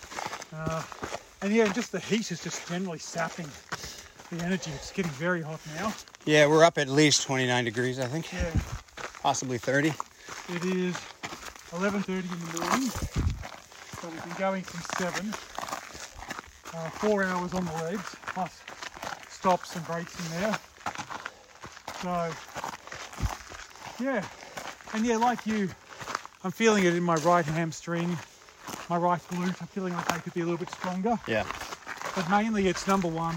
[1.42, 3.48] And yeah, just the heat is just generally sapping
[4.30, 4.70] the energy.
[4.74, 5.92] It's getting very hot now.
[6.26, 8.32] Yeah, we're up at least 29 degrees, I think.
[8.32, 8.50] Yeah,
[9.22, 9.88] Possibly 30.
[9.88, 10.94] it is
[11.72, 12.90] 11:30 in the morning.
[14.00, 15.34] So we've been going since seven.
[16.72, 18.60] Uh, four hours on the legs, plus
[19.28, 20.58] stops and breaks in there.
[22.02, 22.30] So
[24.02, 24.24] yeah,
[24.94, 25.68] and yeah, like you,
[26.42, 28.16] I'm feeling it in my right hamstring,
[28.88, 29.60] my right glute.
[29.60, 31.18] I'm feeling like they could be a little bit stronger.
[31.26, 31.44] Yeah.
[32.14, 33.34] but mainly it's number one,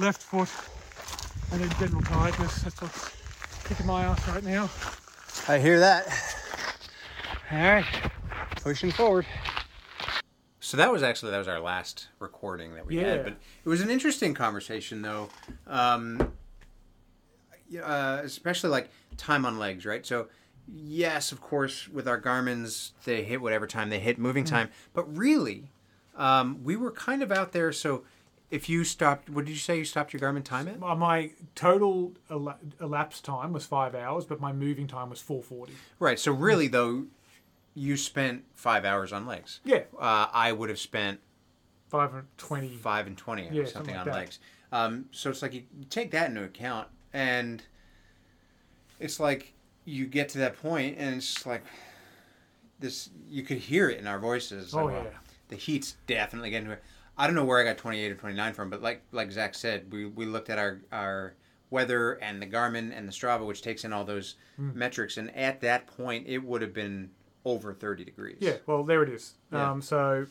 [0.00, 0.48] left foot,
[1.52, 2.62] and then general tiredness.
[2.62, 3.10] That's what's
[3.64, 4.70] kicking my ass right now.
[5.48, 6.06] I hear that.
[7.50, 7.84] All right.
[8.62, 9.26] Pushing forward.
[10.60, 13.06] So that was actually that was our last recording that we Yeah.
[13.08, 13.32] had, but
[13.64, 15.28] it was an interesting conversation though.
[15.66, 16.32] Um,
[17.68, 18.88] yeah, uh, especially like
[19.18, 20.06] time on legs, right?
[20.06, 20.28] So
[20.72, 25.04] yes, of course, with our Garmin's, they hit whatever time they hit moving time, but
[25.16, 25.70] really,
[26.16, 27.72] um, we were kind of out there.
[27.72, 28.04] So
[28.50, 30.78] if you stopped, what did you say you stopped your Garmin time at?
[30.78, 35.72] My- My total ela- elapsed time was five hours, but my moving time was 440.
[35.98, 36.18] Right.
[36.18, 37.06] So really though,
[37.74, 39.60] you spent five hours on legs.
[39.64, 41.18] Yeah, Uh, I would have spent
[41.88, 42.76] 520.
[42.76, 44.14] five and twenty or Yeah, something, something like on that.
[44.14, 44.38] legs.
[44.72, 47.62] Um, so it's like you, you take that into account, and
[49.00, 49.53] it's like
[49.84, 51.62] you get to that point, and it's just like
[52.78, 53.10] this.
[53.28, 54.74] You could hear it in our voices.
[54.74, 55.10] Oh, like, yeah.
[55.48, 56.82] the heat's definitely getting to it.
[57.16, 59.30] I don't know where I got twenty eight or twenty nine from, but like like
[59.30, 61.34] Zach said, we we looked at our our
[61.70, 64.70] weather and the Garmin and the Strava, which takes in all those Hmm.
[64.78, 67.10] metrics, and at that point, it would have been
[67.44, 68.36] over 30 degrees.
[68.40, 69.34] Yeah, well, there it is.
[69.52, 69.70] Yeah.
[69.72, 70.26] Um, so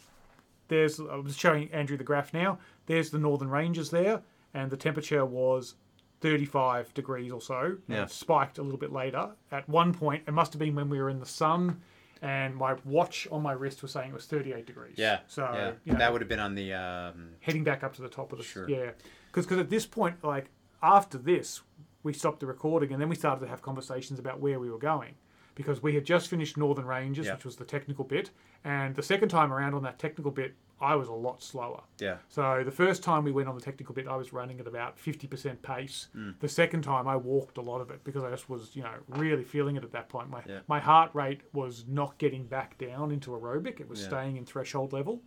[0.70, 2.58] there's, I was showing Andrew the graph now.
[2.86, 4.22] There's the northern ranges there,
[4.54, 5.76] and the temperature was
[6.24, 7.76] 35 degrees or so.
[7.88, 8.05] Yeah.
[8.07, 9.30] spiked a little bit later.
[9.51, 11.82] At one point, it must have been when we were in the sun,
[12.21, 14.95] and my watch on my wrist was saying it was 38 degrees.
[14.97, 15.19] Yeah.
[15.28, 15.71] So yeah.
[15.84, 16.74] you know, that would have been on the.
[16.74, 18.67] Um, heading back up to the top of the Sure.
[18.69, 18.91] yeah
[19.32, 20.45] because at this point like
[20.82, 21.61] after this
[22.03, 24.78] we stopped the recording and then we started to have conversations about where we were
[24.78, 25.15] going
[25.55, 27.34] because we had just finished northern ranges Yeah.
[27.34, 28.30] which was the technical bit
[28.63, 32.17] and the second time around on that technical bit i was a lot slower yeah.
[32.30, 34.97] so the first time we went on the technical bit i was running at about
[34.97, 36.36] 50% pace Mm.
[36.39, 38.93] the second time i walked a lot of it because i just was you know
[39.07, 40.59] really feeling it at that point my, Yeah.
[40.67, 44.07] my heart rate was not getting back down into aerobic it was Yeah.
[44.09, 45.21] staying in threshold level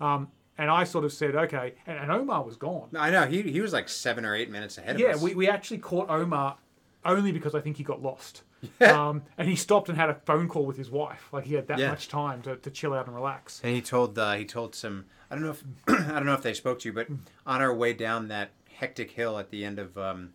[0.00, 0.28] um,
[0.58, 2.88] and I sort of said, okay, and, and Omar was gone.
[2.94, 3.26] I know.
[3.26, 6.10] He, he was like seven or eight minutes ahead of Yeah, we, we actually caught
[6.10, 6.58] Omar
[7.04, 8.42] only because I think he got lost.
[8.80, 11.28] Um, and he stopped and had a phone call with his wife.
[11.32, 11.88] Like he had that Yeah.
[11.90, 13.60] much time to, to chill out and relax.
[13.64, 16.42] And he told uh, he told some I don't know if I don't know if
[16.42, 17.08] they spoke to you, but
[17.46, 20.30] on our way down that hectic hill at the end of um,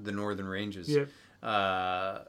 [0.00, 1.04] the northern ranges, Yeah.
[1.48, 2.24] uh,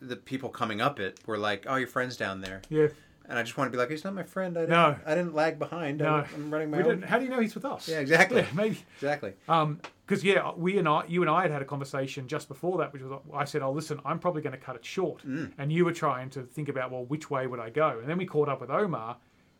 [0.00, 2.88] the people coming up it were like, "Oh, your friend's down there," Yeah.
[3.28, 4.56] and I just want to be like, "He's not my friend.
[4.56, 4.96] I didn't, No.
[5.06, 5.98] I didn't lag behind.
[5.98, 6.14] No.
[6.16, 7.88] I, am running my We own." didn't, how do you know he's with us?
[7.88, 8.42] Yeah, exactly.
[8.42, 8.84] Yeah, maybe.
[8.96, 9.32] Exactly.
[9.48, 12.78] Um, because yeah, we and I, you and I had had a conversation just before
[12.78, 15.52] that, which was I said, "Oh, listen, I'm probably going to cut it short," Mm.
[15.58, 17.98] and you were trying to think about, well, which way would I go?
[18.00, 19.18] And then we caught up with Omar,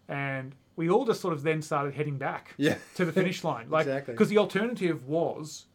[0.09, 2.79] and we all just sort of then started heading back Yeah.
[2.95, 4.15] to the finish line, like Exactly.
[4.15, 5.67] because the alternative was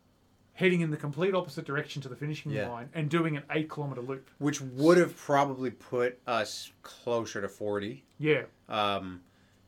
[0.54, 2.70] heading in the complete opposite direction to the finishing Yeah.
[2.70, 4.30] line and doing an eight kilometer loop.
[4.40, 8.04] Which would have probably put us closer to forty.
[8.18, 9.22] Yeah, Um,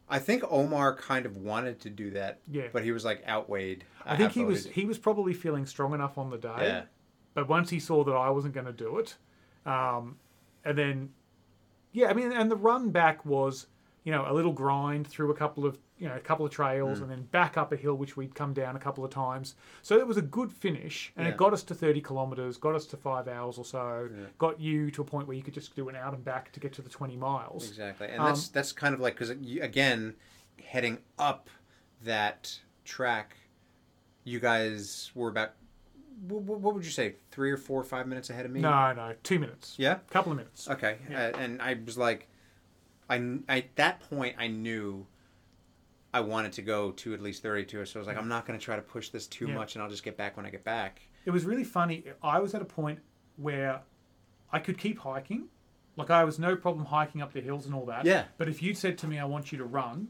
[0.07, 2.39] I think Omar kind of wanted to do that.
[2.51, 2.67] Yeah.
[2.71, 3.85] But he was like outweighed.
[4.05, 6.55] I think he was he was probably feeling strong enough on the day.
[6.59, 6.83] Yeah.
[7.33, 9.17] But once he saw that I wasn't going to do it,
[9.65, 10.17] um,
[10.63, 11.09] and then,
[11.91, 13.67] yeah, I mean, and the run back was,
[14.05, 16.55] you know, a little grind through a couple of, you know, a couple of Mm.
[16.55, 19.55] trails, and then back up a hill which we'd come down a couple of times.
[19.81, 21.33] So it was a good finish, and Yeah.
[21.33, 24.91] it got us to thirty kilometers, got us to five hours or so, got you
[24.91, 26.81] to a point where you could just do an out and back to get to
[26.83, 27.67] the twenty miles.
[27.67, 30.15] Exactly, and Um, that's that's kind of like because again,
[30.63, 31.49] heading up
[32.03, 33.35] that track,
[34.23, 35.53] you guys were about
[36.27, 38.61] what, what would you say three or four or five minutes ahead of me?
[38.61, 39.75] No, no, two minutes.
[39.77, 39.95] Yeah.
[39.95, 40.69] a couple of minutes.
[40.69, 41.31] Okay, Yeah.
[41.33, 42.27] uh, and I was like,
[43.09, 45.05] I, at that point I knew.
[46.13, 48.57] I wanted to go to at least 32, so I was like, I'm not going
[48.57, 49.55] to try to push this too Yeah.
[49.55, 51.01] much, and I'll just get back when I get back.
[51.25, 52.05] it was really funny.
[52.23, 52.99] I was at a point
[53.35, 53.81] where
[54.53, 55.49] I could keep hiking.
[55.97, 58.05] Like I was no problem hiking up the hills and all that.
[58.05, 58.25] Yeah.
[58.37, 60.07] But if you'd said to me, I want you to run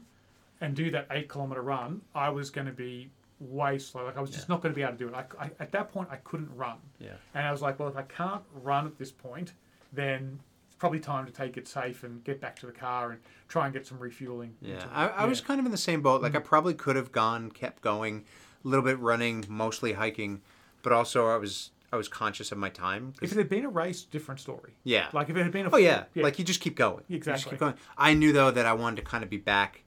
[0.60, 4.04] and do that eight kilometer run, I was going to be way slow.
[4.04, 5.14] Like I was just not going to be able to do it.
[5.14, 6.76] I, I, at that point, I couldn't run.
[7.00, 7.14] Yeah.
[7.34, 9.54] And I was like, well, if I can't run at this point,
[9.92, 10.38] then
[10.78, 13.72] probably time to take it safe and get back to the car and try and
[13.72, 14.54] get some refueling.
[14.60, 16.22] Yeah, into- I, I was kind of in the same boat.
[16.22, 16.36] Like Mm.
[16.36, 18.24] I probably could have gone, kept going,
[18.64, 20.42] a little bit running, mostly hiking,
[20.82, 23.14] but also I was I was conscious of my time.
[23.22, 24.72] If it had been a race, different story.
[24.84, 25.06] yeah.
[25.12, 26.04] Like if it had been a oh yeah.
[26.16, 27.04] like you just keep going.
[27.08, 27.50] You just Exactly.
[27.52, 27.74] keep going.
[27.96, 29.84] I knew though that I wanted to kind of be back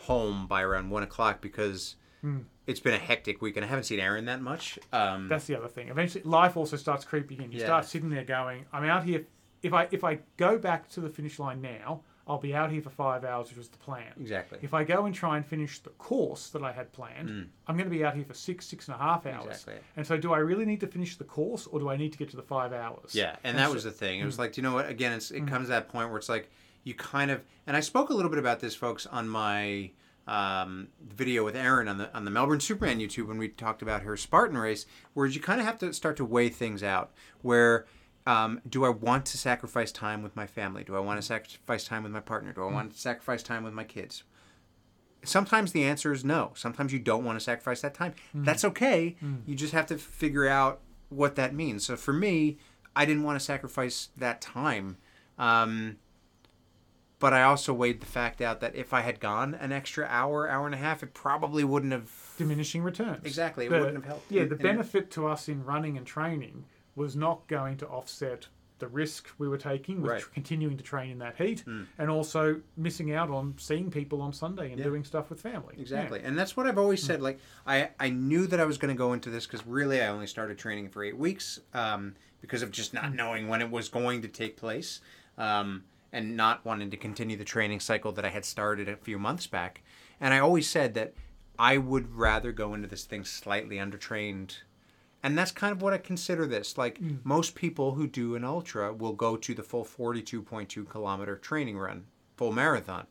[0.00, 1.96] home by around one o'clock because
[2.66, 4.78] it's been a hectic week and I haven't seen Erin that much.
[4.92, 5.88] Um, That's the other thing.
[5.88, 7.52] Eventually, life also starts creeping in.
[7.52, 7.66] You Yeah.
[7.66, 9.24] start sitting there going, "I'm out here.
[9.66, 12.82] If I if I go back to the finish line now, I'll be out here
[12.82, 14.12] for five hours, which was the plan.
[14.20, 14.58] exactly.
[14.62, 17.88] If I go and try and finish the course that I had planned, I'm going
[17.88, 19.44] to be out here for six six and a half hours.
[19.44, 19.50] Mm.
[19.50, 19.74] Exactly.
[19.96, 22.18] And so, do I really need to finish the course, or do I need to
[22.18, 23.14] get to the five hours?
[23.14, 24.20] Yeah, and that was the thing.
[24.20, 24.88] It was like, do you know what?
[24.88, 26.50] Again, it's, it comes to that point where it's like
[26.84, 29.90] you kind of, and I spoke a little bit about this, folks, on my
[30.26, 34.02] um, video with Erin on the on the Melbourne Superman YouTube when we talked about
[34.02, 37.12] her Spartan race, where you kind of have to start to weigh things out.
[37.42, 37.86] Where
[38.26, 40.82] um, do I want to sacrifice time with my family?
[40.84, 42.52] Do I want to sacrifice time with my partner?
[42.52, 44.24] Do I want to sacrifice time with my kids?
[45.22, 46.52] Sometimes the answer is no.
[46.54, 48.14] Sometimes you don't want to sacrifice that time.
[48.34, 49.16] That's okay.
[49.46, 51.84] You just have to figure out what that means.
[51.86, 52.58] So for me,
[52.94, 54.96] I didn't want to sacrifice that time.
[55.38, 55.96] Um,
[57.18, 60.48] but I also weighed the fact out that if I had gone an extra hour,
[60.48, 62.10] hour and a half, it probably wouldn't have.
[62.38, 63.24] diminishing returns.
[63.24, 64.30] Exactly, it The- wouldn't have helped.
[64.30, 66.64] Yeah, the benefit to us in running and training
[66.96, 70.20] was not going to offset the risk we were taking with Right.
[70.20, 71.64] tr- continuing to train in that heat,
[71.98, 74.84] and also missing out on seeing people on Sunday and Yeah.
[74.84, 75.74] doing stuff with family.
[75.78, 76.20] Exactly.
[76.20, 76.26] Yeah.
[76.28, 77.22] And that's what I've always said.
[77.22, 80.08] Like, I, I knew that I was going to go into this because really I
[80.08, 83.88] only started training for eight weeks um, because of just not knowing when it was
[83.88, 85.00] going to take place
[85.38, 89.18] um, and not wanting to continue the training cycle that I had started a few
[89.18, 89.82] months back.
[90.20, 91.14] And I always said that
[91.58, 94.58] I would rather go into this thing slightly undertrained
[95.26, 96.78] And that's kind of what I consider this.
[96.78, 101.76] Like most people who do an ultra will go to the full 42.2 kilometer training
[101.76, 102.04] run,
[102.36, 103.08] full marathon.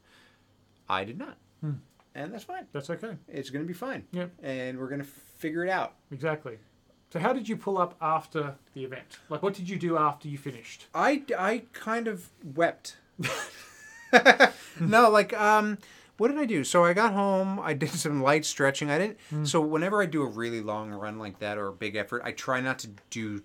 [0.87, 1.37] I did not.
[2.15, 2.67] And that's fine.
[2.71, 3.17] That's okay.
[3.27, 4.05] It's going to be fine.
[4.13, 4.31] Yep.
[4.41, 5.95] And we're going to figure it out.
[6.09, 6.57] Exactly.
[7.11, 9.19] So how did you pull up after the event?
[9.27, 10.85] Like, what did you do after you finished?
[10.95, 12.95] I, I kind of wept.
[14.79, 15.77] no, like um
[16.17, 16.63] what did I do?
[16.63, 18.89] So I got home, I did some light stretching.
[18.89, 21.95] I didn't so whenever I do a really long run like that or a big
[21.95, 23.41] effort, I try not to do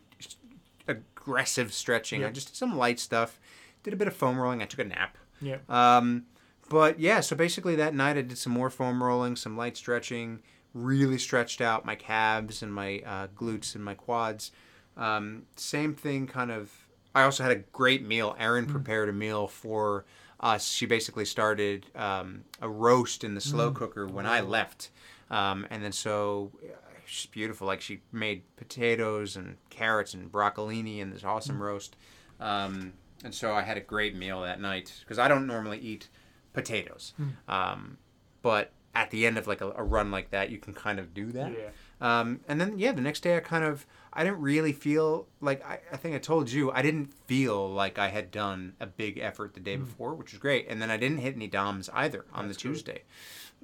[0.89, 2.25] aggressive stretching.
[2.25, 3.39] I just did some light stuff.
[3.83, 4.63] Did a bit of foam rolling.
[4.63, 5.17] I took a nap.
[5.41, 5.59] Yeah.
[5.69, 6.25] Um,
[6.69, 10.41] but yeah, so basically that night I did some more foam rolling, some light stretching,
[10.75, 14.53] really stretched out my calves and my uh, glutes and my quads.
[14.97, 16.71] Um, same thing, kind of.
[17.15, 18.37] I also had a great meal.
[18.39, 20.05] Erin prepared a meal for
[20.41, 20.69] us.
[20.71, 24.91] She basically started um, a roast in the slow cooker when I left.
[25.31, 26.69] Um, and then so uh,
[27.05, 27.67] she's beautiful.
[27.67, 31.97] Like she made potatoes and carrots and broccolini and this awesome roast.
[32.41, 36.09] Um, and so I had a great meal that night because I don't normally eat
[36.53, 37.13] potatoes.
[37.49, 37.99] Um,
[38.43, 41.15] but at the end of like a, a run like that, you can kind of
[41.15, 41.53] do that.
[41.53, 41.71] Yeah.
[42.01, 45.65] Um, and then yeah, the next day I kind of I didn't really feel like
[45.65, 49.19] I, I think I told you I didn't feel like I had done a big
[49.19, 50.67] effort the day before, which was great.
[50.69, 53.03] And then I didn't hit any DOMs either on the Tuesday.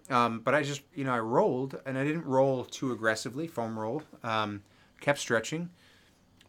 [0.08, 3.78] Um, but I just you know I rolled and I didn't roll too aggressively, foam
[3.78, 4.02] roll.
[4.22, 4.62] Um,
[5.00, 5.70] kept stretching.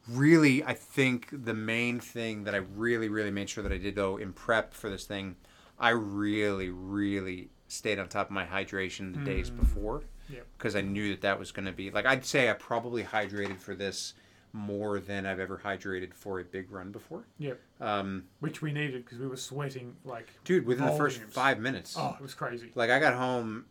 [0.07, 3.95] Really, I think the main thing that I really really made sure that I did
[3.95, 5.37] though in prep for this thing,
[5.79, 10.45] I really really stayed on top of my hydration the days before Yep.
[10.57, 13.59] because I knew that that was going to be like I'd say I probably hydrated
[13.59, 14.13] for this
[14.53, 17.27] more than I've ever hydrated for a big run before.
[17.37, 17.59] Yep.
[17.79, 20.29] Um, Which we needed because we were sweating like.
[20.45, 22.71] dude, within the first five minutes, Oh, it was crazy.
[22.75, 23.65] like I got home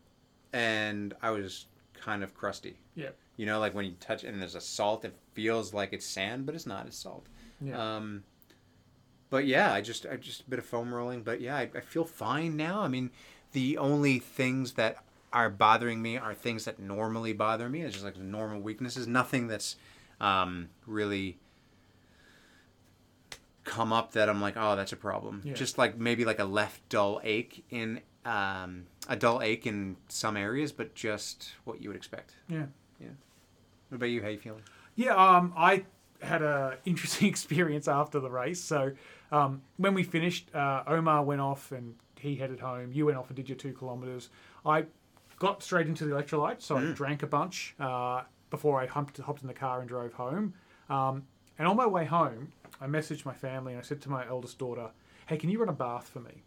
[0.53, 2.77] and I was kind of crusty.
[2.95, 3.17] Yep.
[3.37, 6.45] You know, like when you touch and there's a salt, it feels like it's sand,
[6.45, 6.85] but it's not.
[6.87, 7.25] It's salt.
[7.61, 7.95] Yeah.
[7.97, 8.23] Um,
[9.29, 11.21] but yeah, I just I just a bit of foam rolling.
[11.23, 12.81] But yeah, I, I feel fine now.
[12.81, 13.11] I mean,
[13.51, 15.03] the only things that
[15.37, 17.83] are bothering me are things that normally bother me.
[17.83, 19.07] It's just like normal weaknesses.
[19.07, 19.75] Nothing that's
[20.19, 21.37] um, really
[23.63, 25.43] come up that I'm like, oh, that's a problem.
[25.45, 25.53] Yeah.
[25.53, 30.35] Just like maybe like a left dull ache in um, a dull ache in some
[30.35, 32.33] areas, but just what you would expect.
[32.49, 32.65] yeah.
[32.99, 33.09] Yeah.
[33.89, 34.23] What about you?
[34.23, 34.63] How you feeling?
[34.95, 35.85] Yeah, um, I
[36.23, 38.59] had a interesting experience after the race.
[38.59, 38.93] So
[39.31, 42.91] um, when we finished, uh, Omar went off and he headed home.
[42.91, 44.29] You went off and did your two kilometers.
[44.65, 44.85] I
[45.39, 49.41] got straight into the electrolytes, so I drank a bunch uh, before I humped, hopped
[49.41, 50.53] in the car and drove home.
[50.89, 51.23] Um,
[51.59, 54.57] and on my way home, I messaged my family and I said to my eldest
[54.59, 54.89] daughter,
[55.27, 56.43] "Hey, can you run a bath for me?"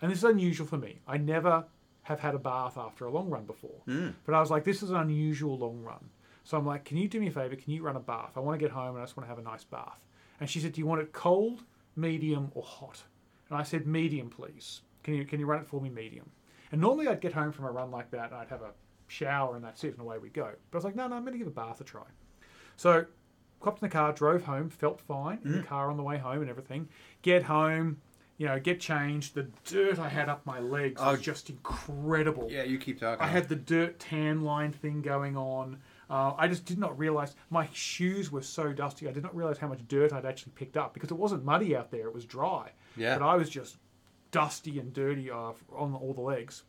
[0.00, 1.00] And this is unusual for me.
[1.06, 1.64] I never
[2.02, 3.82] have had a bath after a long run before,
[4.24, 6.10] but I was like, "This is an unusual long run."
[6.44, 7.54] So I'm like, can you do me a favor?
[7.54, 8.32] Can you run a bath?
[8.34, 10.00] I want to get home and I just want to have a nice bath.
[10.40, 11.62] And she said, do you want it cold,
[11.94, 13.04] medium, or hot?
[13.48, 14.80] And I said, medium, please.
[15.04, 16.30] Can you can you run it for me, medium?
[16.72, 18.70] And normally I'd get home from a run like that and I'd have a
[19.08, 20.50] shower and that's it and away we go.
[20.70, 22.04] But I was like, no, no, I'm going to give a bath a try.
[22.76, 23.04] So
[23.62, 26.40] hopped in the car, drove home, felt fine in the car on the way home
[26.42, 26.88] and everything.
[27.22, 27.98] Get home,
[28.38, 29.34] you know, get changed.
[29.34, 31.20] The dirt I had up my legs was Oh.
[31.20, 32.48] just incredible.
[32.50, 33.22] Yeah, you keep talking.
[33.22, 35.78] I had the dirt tan line thing going on.
[36.08, 39.08] Uh, I just did not realize my shoes were so dusty.
[39.08, 41.76] I did not realize how much dirt I'd actually picked up because it wasn't muddy
[41.76, 42.70] out there; it was dry.
[42.96, 43.16] Yeah.
[43.18, 43.76] But I was just
[44.30, 46.62] dusty and dirty uh, on all the legs,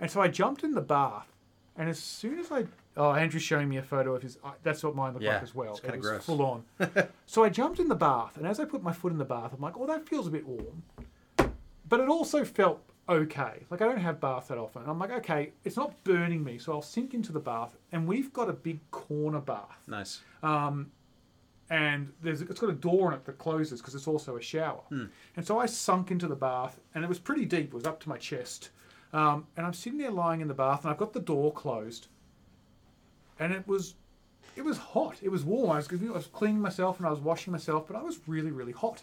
[0.00, 1.28] and so I jumped in the bath.
[1.74, 2.66] And as soon as I,
[2.98, 4.36] oh, Andrew's showing me a photo of his.
[4.44, 5.72] Uh, that's what mine looked Yeah, like as well.
[5.76, 6.24] it's it was gross.
[6.26, 6.64] full on.
[7.26, 9.52] so I jumped in the bath, and as I put my foot in the bath,
[9.54, 10.82] I'm like, oh, that feels a bit warm
[11.88, 13.66] but it also felt okay.
[13.68, 14.82] Like I don't have bath that often.
[14.86, 17.76] I'm like, okay, it's not burning me, so I'll sink into the bath.
[17.92, 20.22] And we've got a big corner bath, nice.
[21.72, 24.82] And there's it's got a door on it that closes because it's also a shower.
[25.36, 27.68] And so I sunk into the bath, and it was pretty deep.
[27.68, 28.68] It was up to my chest,
[29.14, 32.08] um, and I'm sitting there lying in the bath, and I've got the door closed,
[33.40, 33.94] and it was.
[34.54, 35.16] It was hot.
[35.22, 35.70] It was warm.
[35.70, 38.50] I was, I was cleaning myself and I was washing myself, but I was really,
[38.50, 39.02] really hot.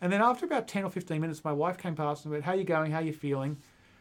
[0.00, 2.54] And then after about 10 or 15 minutes, my wife came past and went, How
[2.54, 2.90] you going?
[2.90, 3.56] How you feeling?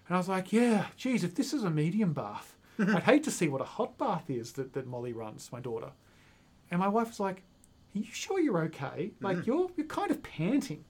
[0.08, 3.30] And I was like, Yeah, geez, if this is a medium bath, I'd hate to
[3.30, 5.92] see what a hot bath is that, that Molly runs, my daughter.
[6.72, 7.44] And my wife was like,
[7.96, 9.12] Are you sure you're okay?
[9.22, 9.52] Like, mm-hmm.
[9.52, 10.84] you're, you're kind of panting.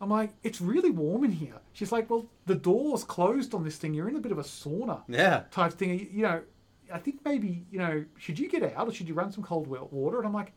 [0.00, 1.60] I'm like, It's really warm in here.
[1.72, 3.94] She's like, Well, the door's closed on this thing.
[3.94, 5.44] You're in a bit of a sauna Yeah.
[5.50, 6.08] type thing.
[6.12, 6.42] You, know,
[6.92, 9.66] I think maybe, you know, should you get out or should you run some cold
[9.66, 10.18] water?
[10.18, 10.52] And I'm like,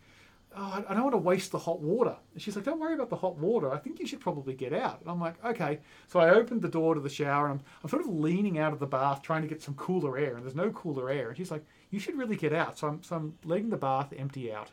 [0.55, 2.17] oh, I- I don't want to waste the hot water.
[2.33, 3.71] And she's like, don't worry about the hot water.
[3.71, 4.99] I think you should probably get out.
[5.01, 5.79] And I'm like, okay.
[6.07, 8.73] So I opened the door to the shower and I'm, I'm sort of leaning out
[8.73, 10.35] of the bath trying to get some cooler air.
[10.35, 11.29] And there's no cooler air.
[11.29, 12.77] And she's like, you should really get out.
[12.77, 14.71] So I'm, so I'm letting the bath empty out.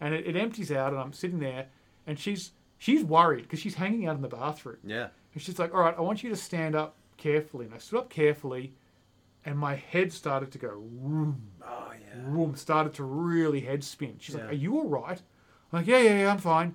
[0.00, 1.66] And it, it empties out, and I'm sitting there,
[2.06, 5.08] and she's she's worried because she's hanging out in the bathroom, Yeah.
[5.34, 7.98] and she's like, "All right, I want you to stand up carefully," and I stood
[8.00, 8.74] up carefully,
[9.44, 12.22] and my head started to go vroom, Oh yeah.
[12.24, 14.16] vroom, started to really head spin.
[14.18, 14.42] She's Yeah.
[14.42, 15.20] like, "Are you all right?"
[15.72, 16.74] I'm like, "Yeah, yeah, yeah, I'm fine."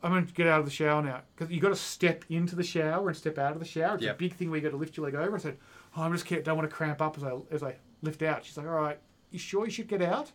[0.00, 2.54] I'm going to get out of the shower now because you got to step into
[2.54, 3.96] the shower and step out of the shower.
[3.96, 4.14] It's Yep.
[4.14, 5.34] a big thing where you got to lift your leg over.
[5.34, 5.58] I said,
[5.96, 8.56] "Oh, I'm just don't want to cramp up as I as I lift out." She's
[8.56, 9.00] like, "All right,
[9.32, 10.30] you sure you should get out?"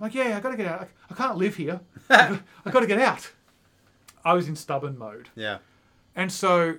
[0.00, 0.80] Like, "Yeah, I got to get out.
[0.82, 1.80] I, I can't live here.
[2.10, 2.38] I
[2.70, 3.30] got to get out."
[4.24, 5.58] I was in stubborn mode, Yeah.
[6.14, 6.76] and so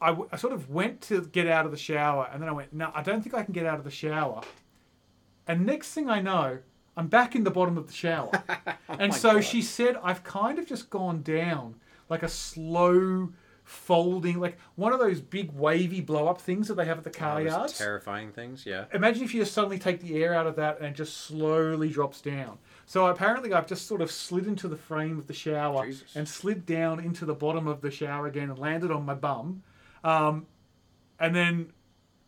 [0.00, 2.52] I, w- I sort of went to get out of the shower, and then I
[2.52, 4.42] went, "No, I don't think I can get out of the shower."
[5.46, 6.58] And next thing I know,
[6.96, 8.30] I'm back in the bottom of the shower.
[8.88, 11.74] Oh and so she said, I've kind of just gone down
[12.08, 13.30] like a slow
[13.66, 17.10] folding, like one of those big wavy blow up things that they have at the
[17.10, 17.76] car those yards.
[17.76, 18.64] terrifying things.
[18.64, 18.84] Yeah.
[18.94, 21.88] Imagine if you just suddenly take the air out of that and it just slowly
[21.88, 22.58] drops down.
[22.86, 26.14] So apparently, I've just sort of slid into the frame of the shower Jesus.
[26.14, 29.64] and slid down into the bottom of the shower again and landed on my bum,
[30.04, 30.46] um,
[31.18, 31.72] and then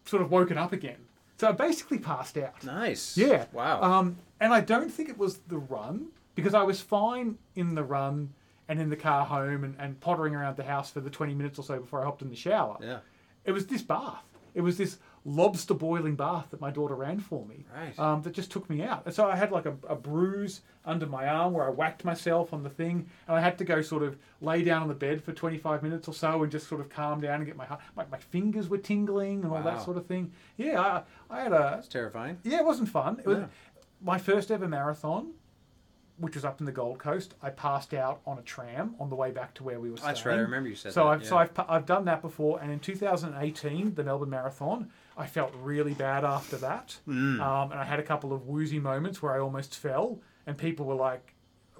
[0.04, 0.98] sort of woken up again.
[1.36, 2.64] So I basically passed out.
[2.64, 3.16] Nice.
[3.16, 3.44] Yeah.
[3.52, 3.80] Wow.
[3.80, 7.84] Um, and I don't think it was the run because I was fine in the
[7.84, 8.34] run
[8.68, 11.58] and in the car home and, and pottering around the house for the 20 minutes
[11.58, 12.76] or so before I hopped in the shower.
[12.82, 12.98] yeah.
[13.44, 14.24] It was this bath.
[14.54, 17.64] It was this lobster boiling bath that my daughter ran for me.
[17.74, 17.98] Right.
[17.98, 19.02] Um, that just took me out.
[19.06, 22.52] And so I had like a, a bruise under my arm where I whacked myself
[22.52, 25.22] on the thing, and I had to go sort of lay down on the bed
[25.22, 27.80] for 25 minutes or so and just sort of calm down and get my heart.
[27.96, 29.62] My, my fingers were tingling and all Wow.
[29.62, 30.32] that sort of thing.
[30.56, 31.02] Yeah, I,
[31.38, 32.38] I had a That's terrifying.
[32.42, 33.18] yeah, it wasn't fun.
[33.20, 33.44] It was
[34.02, 35.32] my first ever marathon,
[36.18, 37.34] which was up in the Gold Coast.
[37.42, 40.08] I passed out on a tram on the way back to where we were staying.
[40.08, 40.36] That's right.
[40.36, 41.10] I remember you said So that.
[41.10, 41.28] I've yeah.
[41.28, 45.94] so I've I've done that before, and in 2018, the Melbourne Marathon, I felt really
[45.94, 47.40] bad after that, Mm.
[47.40, 50.86] um, and I had a couple of woozy moments where I almost fell, and people
[50.86, 51.34] were like.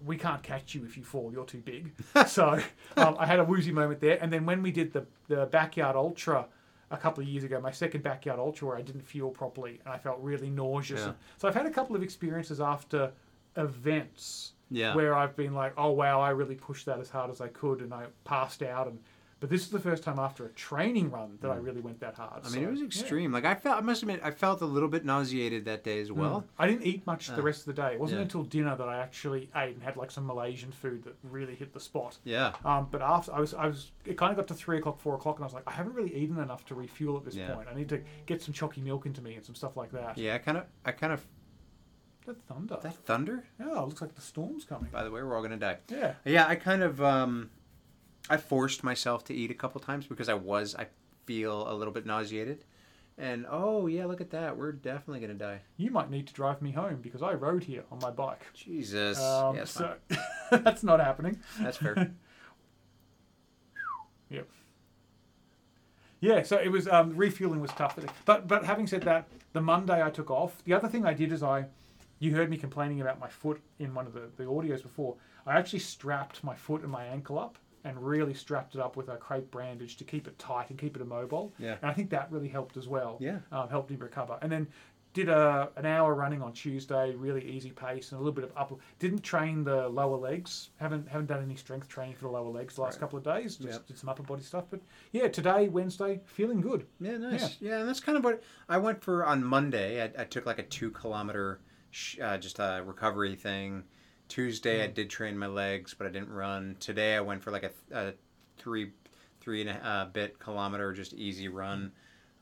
[0.07, 1.33] We can't catch you if you fall.
[1.33, 1.93] You're too big.
[2.29, 2.61] so
[2.97, 4.17] um, I had a woozy moment there.
[4.23, 6.47] And then when we did the the backyard ultra
[6.93, 9.93] a couple of years ago, my second backyard ultra, where I didn't fuel properly and
[9.93, 11.01] I felt really nauseous.
[11.01, 11.15] Yeah.
[11.39, 13.11] So I've had a couple of experiences after
[13.59, 14.95] events Yeah.
[14.95, 17.81] where I've been like, oh wow, I really pushed that as hard as I could,
[17.81, 18.87] and I passed out.
[18.87, 18.99] And
[19.41, 22.15] but this is the first time after a training run that I really went that
[22.17, 22.43] hard.
[22.43, 22.47] Mm.
[22.47, 23.31] I mean, it was So, extreme.
[23.31, 26.11] Like I felt, I must admit, I felt a little bit nauseated that day as
[26.11, 26.41] well.
[26.41, 26.45] Mm.
[26.59, 27.93] I didn't eat much the Uh, rest of the day.
[27.93, 28.23] It wasn't yeah.
[28.25, 31.73] until dinner that I actually ate and had like some Malaysian food that really hit
[31.73, 32.19] the spot.
[32.25, 32.55] Yeah.
[32.65, 35.15] Um, but after I was, I was, it kind of got to three o'clock, four
[35.15, 37.55] o'clock, and I was like, I haven't really eaten enough to refuel at this Yeah.
[37.55, 37.69] point.
[37.71, 40.19] I need to get some chalky milk into me and some stuff like that.
[40.19, 40.35] Yeah.
[40.35, 41.25] I kind of, I kind of.
[42.29, 42.79] That thunder.
[42.83, 43.45] That thunder.
[43.59, 44.91] yeah, it looks like the storm's coming.
[44.93, 45.79] By the way, we're all gonna die.
[45.89, 46.13] Yeah.
[46.27, 47.49] Yeah, I kind of um
[48.29, 50.89] I forced myself to eat a couple times because I was I
[51.25, 52.65] feel a little bit nauseated.
[53.17, 54.59] And oh yeah, look at that.
[54.59, 55.63] We're definitely gonna die.
[55.79, 58.45] You might need to drive me home because I rode here on my bike.
[58.53, 59.19] Jesus.
[59.19, 59.95] Um, yeah, so
[60.51, 61.41] that's not happening.
[61.61, 62.13] that's fair.
[64.31, 64.47] Yep.
[66.21, 70.03] Yeah, so it was um, refueling was tough, but but having said that, the Monday
[70.05, 70.63] I took off.
[70.65, 71.65] The other thing I did is I,
[72.19, 75.17] you heard me complaining about my foot in one of the, the audios before.
[75.47, 79.09] I actually strapped my foot and my ankle up and really strapped it up with
[79.09, 81.53] a crepe bandage to keep it tight and keep it immobile.
[81.59, 81.77] Yeah.
[81.81, 83.17] And I think that really helped as well.
[83.21, 83.39] Yeah.
[83.53, 84.39] Um, helped me recover.
[84.43, 84.67] And then
[85.15, 88.53] did a an hour running on Tuesday, really easy pace and a little bit of
[88.57, 88.79] up.
[88.99, 90.69] Didn't train the lower legs.
[90.77, 93.01] Haven't haven't done any strength training for the lower legs the last Right.
[93.01, 93.57] couple of days.
[93.57, 93.87] Just Yep.
[93.87, 94.65] did some upper body stuff.
[94.71, 94.81] But
[95.13, 96.85] yeah, today Wednesday, feeling good.
[97.01, 97.57] Yeah, nice.
[97.61, 97.79] Yeah.
[97.79, 100.03] and that's kind of what I went for on Monday.
[100.03, 101.61] I, I took like a two kilometer,
[102.23, 103.85] uh, just a recovery thing.
[104.29, 106.77] Tuesday I did train my legs, but I didn't run.
[106.81, 108.13] Today I went for like a, a
[108.59, 108.93] three,
[109.41, 111.93] three and a uh, bit kilometer, just easy run.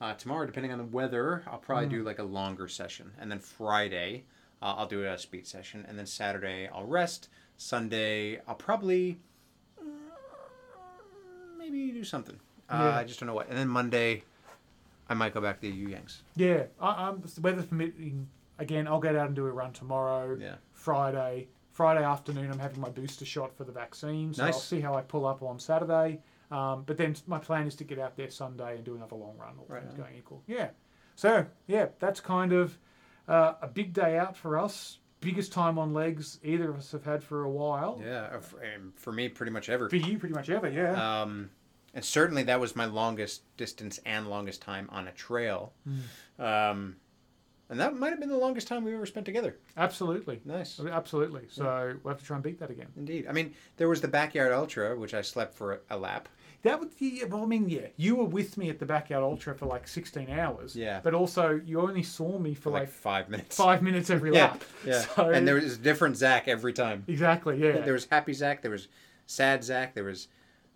[0.01, 3.39] Uh, tomorrow, depending on the weather, I'll probably do like a longer session, and then
[3.39, 4.25] Friday
[4.61, 7.29] uh, I'll do a speed session, and then Saturday I'll rest.
[7.57, 9.19] Sunday I'll probably
[9.79, 9.83] uh,
[11.59, 12.39] maybe do something.
[12.69, 12.97] Uh, Yeah.
[12.97, 13.49] I just don't know what.
[13.49, 14.25] And then Monday,
[15.09, 16.19] I might go back to the You Yangs.
[16.35, 18.29] Yeah, I, I'm the weather permitting.
[18.59, 20.37] Again, I'll get out and do a run tomorrow.
[20.41, 20.55] Yeah.
[20.73, 24.95] Friday, Friday afternoon, I'm having my booster shot for the vaccine, so I'll see how
[24.95, 26.21] I pull up on Saturday.
[26.51, 29.37] Um, but then my plan is to get out there Sunday and do another long
[29.37, 29.55] run.
[29.59, 30.01] All Right things on.
[30.01, 30.43] going equal.
[30.47, 30.69] Yeah.
[31.17, 32.79] So yeah, that's kind of
[33.29, 34.99] uh, a big day out for us.
[35.21, 38.01] Biggest time on legs either of us have had for a while.
[38.05, 38.41] Yeah, uh,
[38.95, 39.89] for, me, pretty much ever.
[39.89, 40.69] For you, pretty much ever.
[40.71, 41.23] Yeah.
[41.23, 41.51] Um,
[41.95, 45.73] and certainly that was my longest distance and longest time on a trail.
[46.39, 46.97] Um,
[47.69, 49.57] and that might have been the longest time we ever spent together.
[49.77, 50.41] Absolutely.
[50.45, 50.79] Nice.
[50.81, 51.43] Absolutely.
[51.49, 52.89] So we'll have to try and beat that again.
[52.97, 53.27] Indeed.
[53.29, 56.29] I mean, there was the backyard ultra, which I slept for a, a lap.
[56.63, 59.55] That would, yeah, well, I mean, yeah, you were with me at the Backyard Ultra
[59.55, 60.75] for like 16 hours.
[60.75, 60.99] Yeah.
[61.01, 63.57] But also, you only saw me for like, like, five minutes.
[63.57, 64.65] five minutes every Yeah, lap.
[64.85, 65.01] yeah.
[65.15, 67.05] So, and there was a different Zach every time.
[67.07, 67.83] exactly, yeah.
[67.83, 68.63] There was happy Zach.
[68.63, 68.89] There was
[69.27, 69.95] sad Zach.
[69.95, 70.27] There was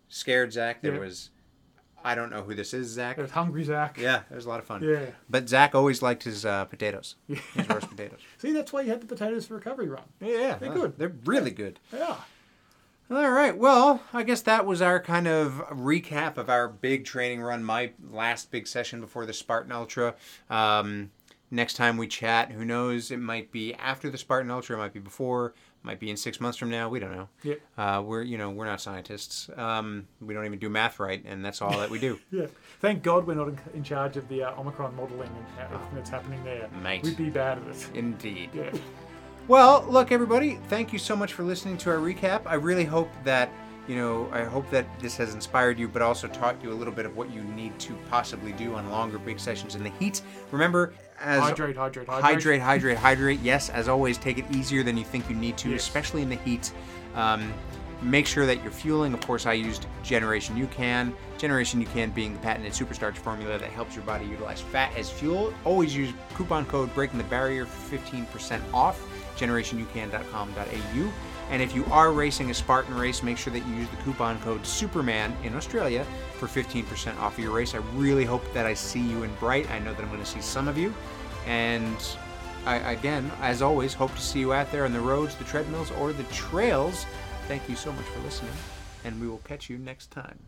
[0.09, 0.81] scared Zach.
[0.81, 1.01] There Yeah.
[1.01, 1.31] was
[2.05, 3.17] I don't know who this is Zach.
[3.17, 3.99] There was Hungry Zach.
[3.99, 4.83] Yeah, it was a lot of fun.
[4.83, 5.07] Yeah.
[5.29, 7.17] But Zach always liked his uh, potatoes.
[7.29, 8.21] His roast potatoes.
[8.39, 10.05] See, that's why you had the potatoes for recovery run.
[10.21, 10.99] Yeah, They're good.
[10.99, 11.79] They're really good.
[11.93, 12.17] Yeah.
[13.11, 13.57] All right.
[13.57, 17.91] Well, I guess that was our kind of recap of our big training run, my
[18.11, 20.15] last big session before the Spartan Ultra.
[20.49, 21.11] Um,
[21.51, 23.11] next time we chat, who knows?
[23.11, 26.41] It might be after the Spartan Ultra, it might be before, might be in six
[26.41, 26.89] months from now.
[26.89, 27.29] We don't know.
[27.43, 27.55] Yeah.
[27.77, 29.49] Uh, we're you know we're not scientists.
[29.57, 32.19] Um, we don't even do math right, and that's all that we do.
[32.31, 32.47] Yeah.
[32.81, 36.09] Thank God we're not in, in charge of the uh, Omicron modelling and everything that's
[36.11, 36.69] happening there.
[36.83, 37.03] Mate.
[37.03, 37.89] We'd be bad at it.
[37.95, 38.51] Indeed.
[38.55, 38.71] Yeah.
[39.49, 42.43] Well, look, everybody, thank you so much for listening to our recap.
[42.47, 43.51] I really hope that,
[43.89, 46.93] you know, I hope that this has inspired you, but also taught you a little
[46.95, 50.23] bit of what you need to possibly do on longer big sessions in the heat.
[50.53, 52.25] Remember, as Hydrate, hydrate, hydrate.
[52.35, 53.41] hydrate, hydrate, hydrate.
[53.41, 55.83] Yes, as always, take it easier than you think you need to, Yes.
[55.83, 56.73] especially in the heat.
[57.15, 57.53] Um,
[58.03, 59.13] make sure that you're fueling.
[59.13, 61.13] Of course, I used Generation UCAN.
[61.37, 65.53] Generation UCAN being the patented superstarch formula that helps your body utilize fat as fuel.
[65.65, 69.01] Always use coupon code Breaking the Barrier for 15% off.
[69.37, 71.13] GenerationUCan.com.au.
[71.51, 74.41] And if you are racing a Spartan race, make sure that you use the coupon
[74.41, 76.07] code Superman in Australia
[76.39, 77.75] for 15% off of your race.
[77.75, 79.69] I really hope that I see you in Bright.
[79.71, 80.95] I know that I'm going to see some of you.
[81.47, 81.97] And
[82.67, 85.91] I, again, as always, hope to see you out there on the roads, the treadmills,
[85.93, 87.07] or the trails.
[87.49, 88.53] Thank you so much for listening,
[89.05, 90.39] and we will catch you next time.